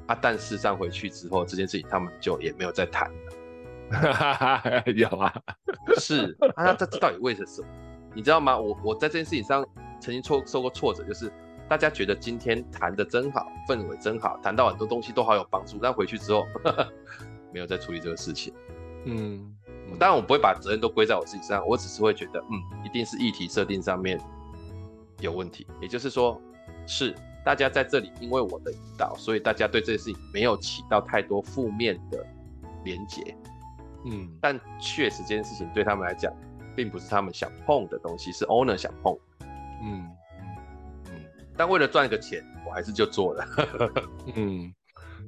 [0.06, 4.82] 啊，但事实上回去之后，这件事情他们就也没有再谈了。
[4.94, 5.34] 有啊，
[5.98, 7.68] 是啊，那这这到底为了什么？
[8.14, 8.56] 你知道吗？
[8.56, 9.66] 我我在这件事情上
[10.00, 11.32] 曾经挫受过挫折，就是
[11.68, 16.92] 大家觉得今天谈的真好，氛围真好，谈到很多东西都好有帮助，但回去之后呵呵
[17.52, 18.52] 没有再处理这个事情。
[19.04, 19.54] 嗯，
[19.98, 24.20] 当然我不会把责任都归在我自己身上，我只是会觉得，嗯，一定是议题设定上面
[25.20, 25.66] 有问题。
[25.80, 26.40] 也就是说，
[26.86, 27.14] 是。
[27.44, 32.26] 大家在这里，因为我的引导，所以大家对这件事情没有起到太多负面的
[32.82, 33.36] 连结。
[34.04, 36.32] 嗯，但确实这件事情对他们来讲，
[36.74, 39.16] 并不是他们想碰的东西，是 owner 想碰。
[39.80, 40.10] 嗯。
[41.56, 43.46] 但为了赚个钱，我还是就做了。
[44.34, 44.72] 嗯。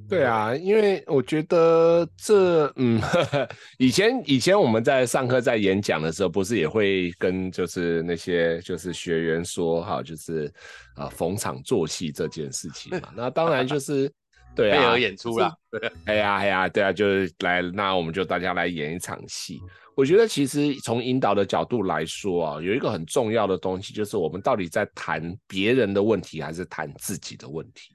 [0.09, 2.99] 对啊，因为我觉得这，嗯，
[3.77, 10.51] 以前以前我们在上课在演讲的时候，不是也会跟就是那些就是学员说哈，就是
[10.95, 13.09] 啊逢场作戏这件事情嘛。
[13.15, 14.11] 那当然就是
[14.55, 15.53] 对啊，配合演出啦。
[15.69, 19.61] 对，哎呀哎呀，对啊，就是来，那我们就大家来演一场戏。
[19.99, 27.93] 我觉得其实从引导的角度来说啊，有一个很重要的东西，就是我们到底在谈别人的问题，还是谈自己的问题。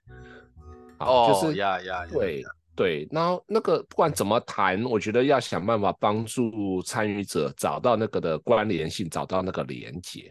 [0.98, 2.44] 哦，就是呀呀，对
[2.76, 10.30] 对，然后那个不管怎么谈，我觉得要想办法帮助参与者找到那个的关联性，找到那个连接，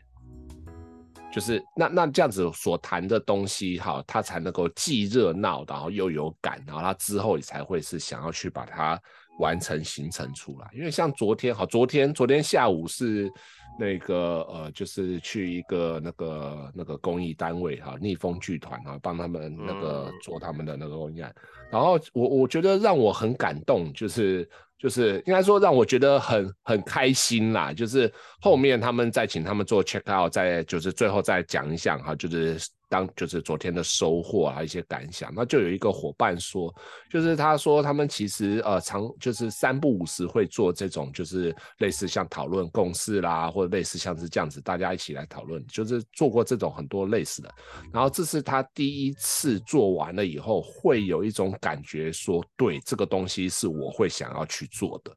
[1.33, 9.01] 就是那那这样子所谈的东西，哈，他才能够既热闹，然后又有感，然后他之后也才会是想要去把它
[9.39, 10.69] 完成行程出来。
[10.73, 13.31] 因为像昨天，哈，昨天昨天下午是。
[13.75, 21.33] 那个呃，就是去一个那个那个公益单位哈，逆风剧团啊，帮他们那个做他们的那个公益案。
[21.71, 27.73] 然后我我觉得让我很感动，就是就是应该说让我觉得很很开心啦。
[27.73, 32.59] 就是后面他们再请他们做 check out，再就是最后再讲一下哈，就是。
[32.93, 36.71] 当就是昨天的收获啊，一些感想，那就有一个伙伴说，
[37.09, 47.51] 就是他说他们其实呃常就是三不五时会做这种就是类似像讨论共识啦，或者类似像是这样子大家一起来讨论，就是做过这种很多类似的，
[47.91, 55.11] 然后这是他第一次做完了以后，会有一种感觉说，对，这个东西是我会想要去做的。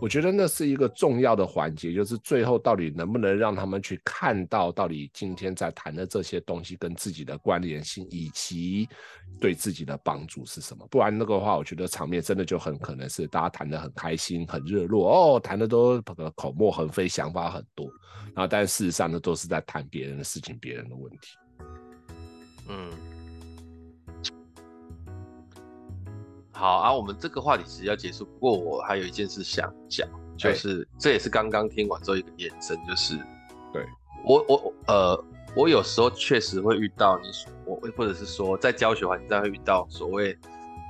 [0.00, 8.88] 我觉得那是一个重要的环节，就是最后到底能不能让他们去看到，到底今天在谈的这些东西跟自己的关联性，以及
[9.38, 10.86] 对自己的帮助是什么？
[10.90, 16.00] 不然那个话，我觉得场面真的就很可能是大家谈得很开心、很热络哦，谈的都
[16.34, 17.86] 口沫横飞，想法很多，
[18.34, 21.28] 然后但事实上呢，都是在谈别人的事情、别人的问题。
[22.68, 23.09] 嗯。
[26.60, 28.22] 好啊，我们这个话题其实要结束。
[28.22, 30.06] 不过我还有一件事想讲，
[30.36, 33.16] 就是这也是刚刚听完之后一个延伸，就是
[33.72, 33.82] 对
[34.26, 35.24] 我我呃，
[35.56, 40.38] 我有时候确实会遇到你说我，或者是说在教学环境上会遇到所谓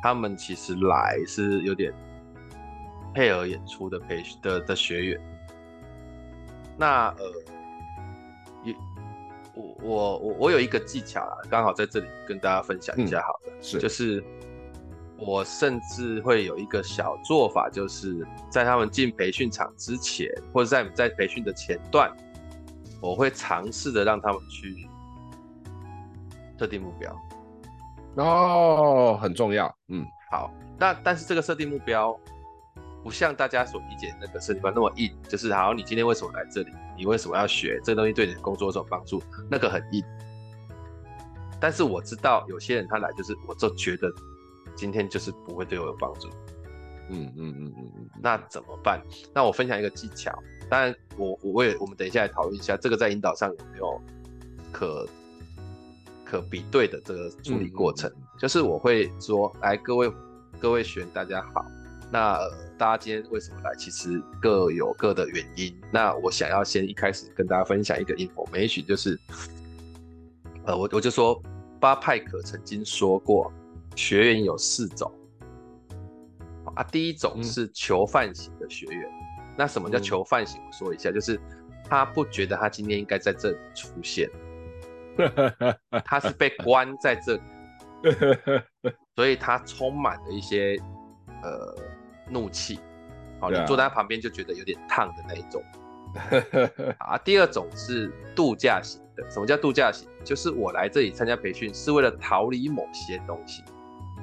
[0.03, 1.95] 他们其实来是有点
[3.15, 5.21] 配合演出的培训的的学员。
[6.77, 7.33] 那呃，
[8.65, 8.75] 也
[9.55, 14.21] 我我我我有一个技巧啊，刚好在这里跟大家分享一下，好的，嗯、是就是。
[15.21, 22.11] 我甚至会有一个小做法，就是在他们进培训场之前，或者在在培训的前段，
[23.03, 24.89] 我会尝试的让他们去
[26.59, 27.15] 设定目标。
[28.17, 29.73] 哦，很重要。
[29.89, 30.51] 嗯，好。
[30.79, 32.19] 那但是这个设定目标
[33.05, 36.73] 不像大家所理解的那个设定目标那么硬，就是好，你今天为什么来这里？
[36.97, 38.13] 你为什么要学这个东西？
[38.15, 39.23] 对你的工作有什么帮助？
[39.51, 40.03] 那个很硬。
[41.61, 44.11] 但是我知道有些人他来就是，我就觉得。
[44.81, 46.31] 今天就是不会对我有帮助，
[47.11, 48.99] 嗯嗯嗯嗯嗯，那怎么办？
[49.35, 50.33] 那我分享一个技巧，
[50.71, 54.01] 当然我我也我们等一下来讨论一下，这个在引导上有没有
[54.73, 55.07] 可
[56.25, 58.11] 可比对的这个处理过程？
[58.39, 60.11] 就是我会说，来各位
[60.59, 61.63] 各位学员大家好，
[62.11, 63.75] 那、呃、大家今天为什么来？
[63.77, 65.79] 其实各有各的原因。
[65.93, 69.21] 那我想要先一开始跟大家分享一个 information，就是
[70.65, 71.39] 呃我我就说
[71.79, 73.53] 巴派可曾经说过。
[73.97, 75.13] 学员有四种
[76.75, 79.09] 啊，第一种是囚犯型的学员。
[79.09, 80.61] 嗯、那什么叫囚犯型？
[80.65, 81.41] 我说一下，就是
[81.85, 84.31] 他不觉得他今天应该在这里出现，
[86.05, 87.43] 他是被关在这里。
[89.15, 90.75] 所以他充满了一些
[91.43, 91.75] 呃
[92.31, 92.79] 怒气，
[93.39, 95.63] 好，你坐在他旁边就觉得有点烫的那一种。
[96.99, 99.31] 啊，第二种是度假型的。
[99.31, 100.09] 什么叫度假型？
[100.25, 103.63] 就是我来这里参加培训是为了逃离某些东西。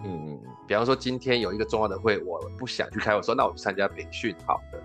[0.08, 0.52] 嗯嗯嗯。
[0.68, 4.82] 比方说今天有一个重要的会，我不想去开，我说那我去参加培训好的。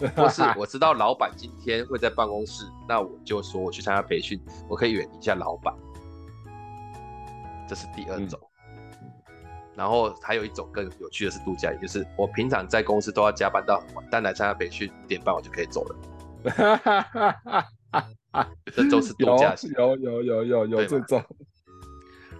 [0.14, 5.74] 或是我知道老板今天会在办公室，那我就说我去参加培训，我可以远离一下老板。
[7.68, 8.38] 这是第二种。
[8.70, 9.10] 嗯。
[9.74, 15.96] 然后还有一种更有趣的是度假，也就是我平常在公司都要加班到很晚，但来参加培训五点半我就可以走了。
[18.72, 21.20] 这都是度假型，有有有有有这种。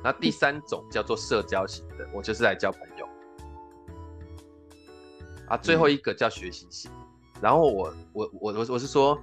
[0.03, 3.09] 那第三种叫做社交型的，我就是来交朋友。
[5.49, 6.91] 啊，最后一个叫学习型。
[7.41, 9.19] 然后我我我我我是说，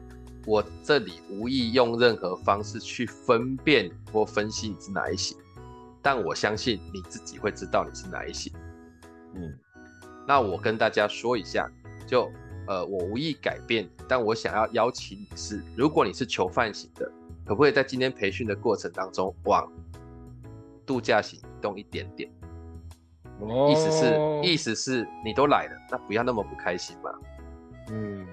[0.45, 5.37] 我这里无意用任何方式去分辨或分析你是哪一型，
[6.01, 8.53] 但我相信你自己会知道你是哪一型。
[9.33, 9.57] 嗯，
[10.27, 11.69] 那我跟大家说一下，
[12.07, 12.31] 就。
[12.67, 17.05] 呃，我无意改变，但我想要邀请你是，如果你是囚犯型的，
[17.45, 19.71] 可不可以在今天培训的过程当中往
[20.85, 22.29] 度假型移动一点点？
[23.41, 27.11] 哦，意思是，意思是你都来了，那不要那么不开心嘛。
[27.91, 28.25] 嗯，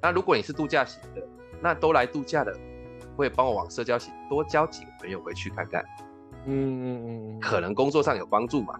[0.00, 1.22] 那如果你是度假型的，
[1.60, 2.54] 那都来度假的，
[3.16, 5.82] 会帮我往社交型多交几个朋友回去看看。
[6.44, 8.78] 嗯嗯嗯，可能工作上有帮助嘛。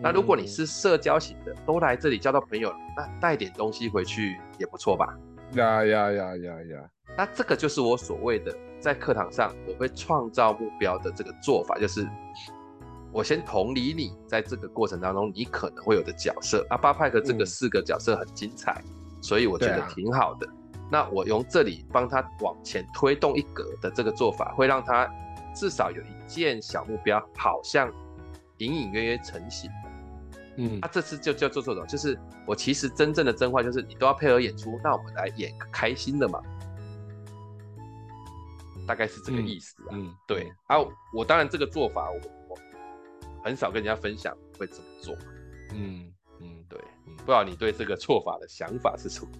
[0.00, 5.16] 那如果你是社交型的，都来这里交到朋友，那带点东西回去也不错吧？
[5.54, 6.90] 呀呀呀呀呀！
[7.16, 12.06] 那这个就是我所谓的在课堂上我会创造目标的这个做法，就是
[13.12, 20.46] 我先同理你在这个过程当中你可能会有的角色阿，巴派克这个四个角色很精彩，嗯、所以我觉得挺好的。
[20.46, 20.52] 啊、
[20.90, 25.08] 那我用这里帮他往前推动一格的这个做法，会让他
[25.54, 27.92] 至少有一件小目标，好像
[28.58, 29.70] 隐隐约约成型。
[30.56, 36.40] 嗯，他、啊、这次就叫做这种，就是我其实真正的真话就是你都要配合演出，那我们来演个开心的嘛，
[38.86, 39.90] 大概是这个意思啊。
[39.92, 40.76] 嗯，嗯对啊，
[41.12, 42.58] 我当然这个做法我，我
[43.42, 45.16] 很少跟人家分享会怎么做。
[45.72, 46.78] 嗯嗯，对，
[47.18, 49.30] 不知道你对这个做法的想法是什么？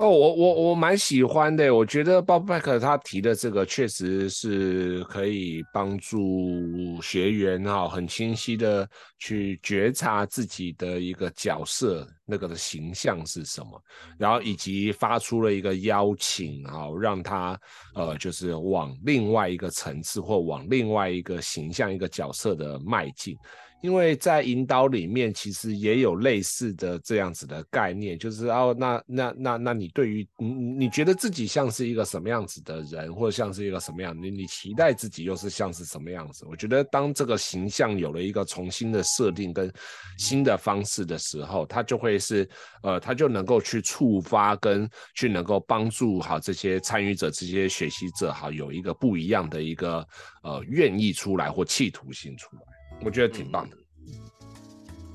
[0.00, 8.88] 哦，我我我蛮喜欢的，我觉得 Bob Beck 他提的这个确实是可以帮助学员哈，很清晰的
[9.18, 13.78] 去觉察自己的一个角色那个的形象是什么，
[14.16, 17.60] 然后以及发出了一个邀请啊，让他
[17.94, 23.36] 呃就是往另外一个层次或往另外一个形象一个角色的迈进。
[23.82, 36.44] 因为在引导里面，其实也有类似的这样子的概念，就是哦，那那那那你对于你你觉得自己像是一个什么样子的人，或者像是一个什么样，你你期待自己又是像是什么样子？
[36.46, 39.72] 我觉得当这个形象有了一个重新的设定跟
[40.18, 42.46] 新的方式的时候，它就会是
[42.82, 50.06] 呃，它就能够去触发跟去能够帮助好这些参与者、这些学习者，好有一个不一样的一个
[50.42, 52.62] 呃愿意出来或企图心出来。
[53.04, 53.76] 我觉得挺棒的，
[54.06, 54.12] 嗯，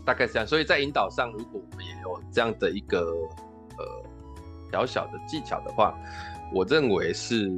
[0.06, 0.48] 大概是这样。
[0.48, 3.00] 所以在引导上，如果我们也有这样的一个
[3.78, 4.04] 呃
[4.72, 5.98] 小小的技巧的话，
[6.54, 7.50] 我认为是，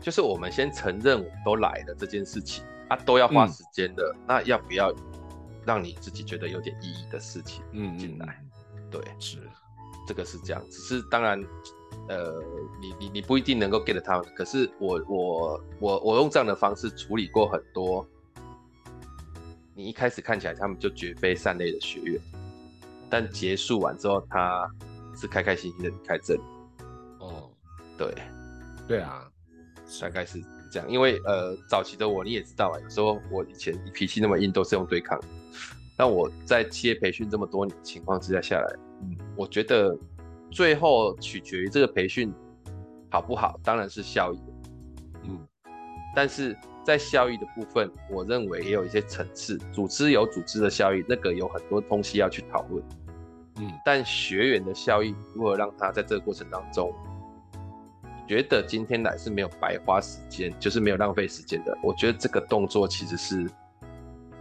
[0.00, 4.94] 就是我们先承认我们都来了这件事情啊，都要花时间的，嗯，那要不要
[5.64, 8.44] 让你自己觉得有点意义的事情嗯进来？
[8.74, 9.38] 嗯，对，是，
[10.06, 10.62] 这个是这样。
[10.70, 11.42] 只是当然。
[12.08, 12.42] 呃，
[12.80, 18.06] 你你你不一定能够 get 他们，可是我我我我用这样的方式处理过很多，
[19.74, 22.20] 你一开始看起来他们就绝非善类的学员，
[23.10, 24.70] 但结束完之后，他
[25.16, 26.40] 是开开心心的离开这里。
[27.18, 27.50] 哦，
[27.98, 28.14] 对，
[28.86, 29.28] 对啊，
[30.00, 30.88] 大概是这样。
[30.88, 35.20] 因为呃，早期的我你也知道啊，有时候我以前脾气那么硬，都是用对抗。
[35.96, 39.96] 但我在企业培训这么多年情况之下下来，嗯，我觉得。
[40.50, 42.32] 最后取决于这个培训
[43.10, 44.38] 好不好，当然是效益。
[45.24, 45.44] 嗯，
[46.14, 49.58] 但是在效益的部分，我认为也有一些层次。
[49.72, 52.84] 组织有组织的效益，那个有很多东西要去讨论。
[53.58, 56.92] 嗯，但学员的效益如何让他在这个过程当中
[58.28, 61.76] 觉得今天来是没有白花时间，就是没有浪费时间的？
[61.82, 63.48] 我觉得这个动作其实是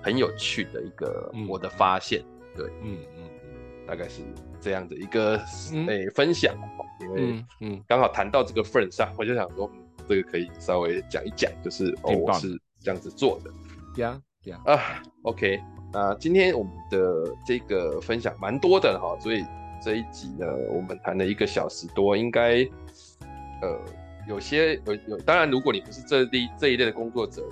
[0.02, 2.22] 很有趣的一个我的发现。
[2.22, 4.22] 嗯、对，嗯嗯嗯，大概是。
[4.62, 5.36] 这样的一个
[5.74, 6.56] 诶、欸、分享，
[7.02, 9.70] 因为嗯刚好谈到这个份上，我就想说，
[10.08, 14.62] 这个可以稍微讲一讲，就是哦我是这样子做的，呀呀。
[14.66, 15.60] 啊，OK，
[15.92, 19.44] 那今天我们的这个分享蛮多的哈，所以
[19.84, 22.58] 这一集呢，我们谈了一个小时多，应该
[23.62, 23.80] 呃
[24.28, 27.44] 有些有有，当然如果你不是这一这一类的工作者，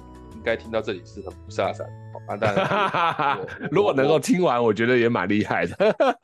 [0.41, 1.83] 该听到这里是很不飒飒。
[2.27, 3.39] 啊，当然，
[3.71, 5.75] 如果能够听完，我觉得也蛮厉害的。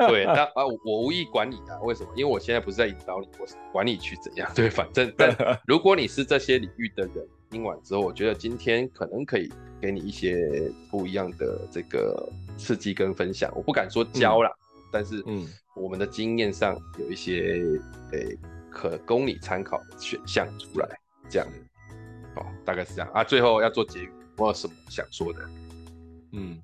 [0.07, 2.09] 对，那啊，我无意管你啊，为什么？
[2.15, 4.47] 因为我现在不是在引导你，我是管你去怎样。
[4.53, 9.51] 对，反正，但如果你是这些领域的人，听完之后，我觉得今天可能可以
[9.81, 13.51] 给你一些不一样的这个刺激跟分享。
[13.55, 17.59] 我不敢说教啦，嗯、但是，嗯，我们的经验上有一些
[18.11, 18.37] 诶、欸、
[18.69, 20.87] 可供你参考的选项出来，
[21.27, 21.47] 这样。
[22.37, 23.23] 哦，大概是这样啊。
[23.23, 25.39] 最后要做结语，我有什么想说的？
[26.33, 26.61] 嗯，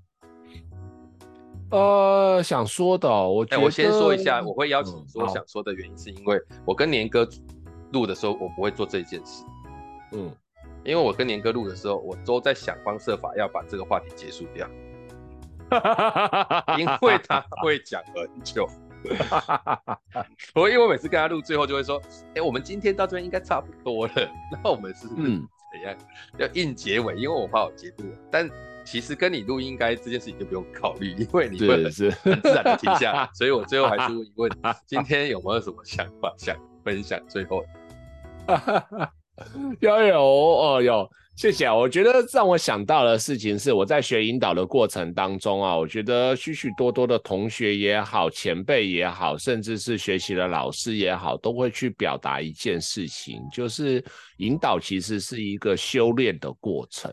[1.71, 7.27] 呃，想说的，我哎、欸、我先说一下，我会邀请说想说的原因，是因为我跟年哥
[7.91, 9.43] 录的时候，我不会做这件事。
[10.11, 10.31] 嗯，
[10.83, 14.67] 因为我跟年哥录的时候，我都在想方设法要把这个话题结束掉，
[16.77, 18.69] 因为他会讲很久。
[20.53, 22.01] 所以，我每次跟他录，最后就会说
[22.31, 24.13] ：“哎、欸，我们今天到这边应该差不多了。”
[24.49, 25.07] 那我们是
[25.73, 25.97] 怎样？
[26.37, 27.15] 要硬结尾？
[27.15, 28.09] 因为我怕我结不了。
[28.31, 28.49] 但
[28.85, 33.29] 其实跟你录应该这件事情就不用考虑，因为你会很自然的停下。
[33.33, 34.51] 所以我最后还是问一问：
[34.85, 37.19] 今天有没有什么想法想分享？
[37.27, 37.65] 最后，
[39.81, 41.09] 有有哦有。
[41.35, 41.67] 谢谢！
[41.67, 54.05] 我觉得让我想到的事情是，我在学引导的过程当中啊，我觉得许许多多的同学也好，前辈也好，甚至是学习的老师也好，都会去表达一件事情，就是
[54.37, 57.11] 引导其实是一个修炼的过程。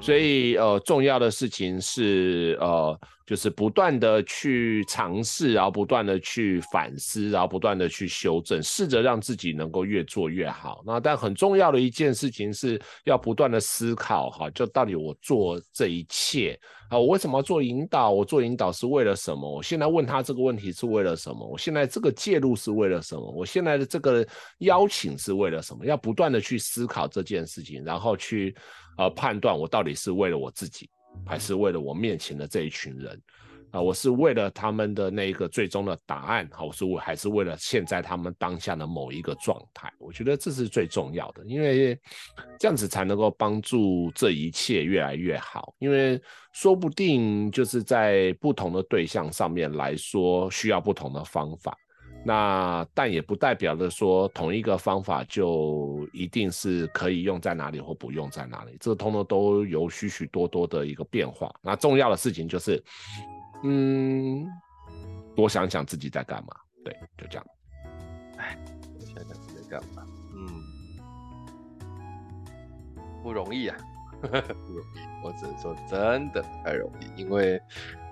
[0.00, 10.82] 所以呃，重要的事情是呃，就是不断的去尝试，然后不断的去反思，然后不断的去修正，试着让自己能够越做越好。
[10.84, 16.58] 那但很重要的一件事情是要不断的思考哈，就到底我做这一切
[16.90, 18.10] 啊，我为什么要做引导？
[18.10, 19.48] 我做引导是为了什么？
[19.48, 21.46] 我现在问他这个问题是为了什么？
[21.46, 23.30] 我现在这个介入是为了什么？
[23.30, 24.26] 我现在的这个
[24.58, 25.86] 邀请是为了什么？
[25.86, 28.54] 要不断的去思考这件事情，然后去。
[28.96, 30.88] 呃，判断我到底是为了我自己，
[31.24, 33.20] 还是为了我面前的这一群人？
[33.72, 39.92] 啊、我是为了他们的那一个最终的答案，好，我是我还是为了现在他们当下的某一个状态？
[39.98, 41.98] 我觉得这是最重要的，因为
[42.58, 45.74] 这样子才能够帮助这一切越来越好。
[45.78, 46.18] 因为
[46.52, 51.76] 说不定就是在不同的对象上面来说，需要不同的方法。
[52.26, 61.54] 那但也不代表着说同一个方法就一定是可以用在哪里或不用在哪里，这个通通都有许许多多的一个变化。
[61.62, 62.82] 那重要的事情就是，
[63.62, 64.44] 嗯，
[65.36, 66.48] 多想想自己在干嘛。
[66.84, 67.46] 对，就这样。
[68.38, 68.58] 哎，
[69.06, 70.02] 想想自己在干嘛？
[70.34, 70.48] 嗯，
[73.22, 73.76] 不容易啊，
[74.20, 74.98] 不容易。
[75.24, 77.60] 我只能说真的不太容易，因为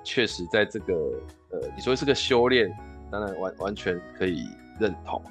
[0.05, 0.95] 确实在这个
[1.51, 2.73] 呃，你说是个修炼。
[3.11, 4.45] 当然完完全可以
[4.81, 5.23] 认同，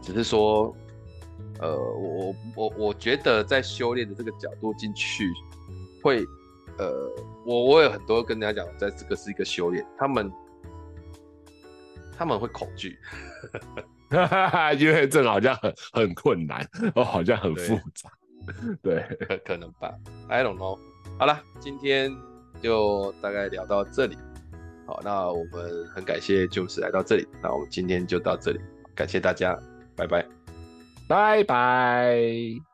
[0.00, 0.74] 只是说，
[1.60, 5.30] 呃，我我我觉得在修炼的这个角度进去，
[6.02, 6.24] 会，
[6.78, 7.10] 呃，
[7.44, 10.32] 我我有很多跟大家讲，在这个是一个修炼，他们
[12.16, 12.98] 他们会恐惧，
[14.78, 18.10] 因为这好像很很困难，哦，好像很复杂，
[18.82, 19.36] 对，对。
[19.44, 19.92] 可能吧
[20.28, 20.78] ，I don't know。
[21.18, 22.10] 好了，今天
[22.62, 24.16] 就大概聊到这里。
[24.92, 28.60] 好，那我们很感谢就是来到这里，那我们今天就到这里，
[28.94, 29.58] 感谢大家，
[29.96, 30.26] 拜拜，
[31.08, 32.71] 拜拜。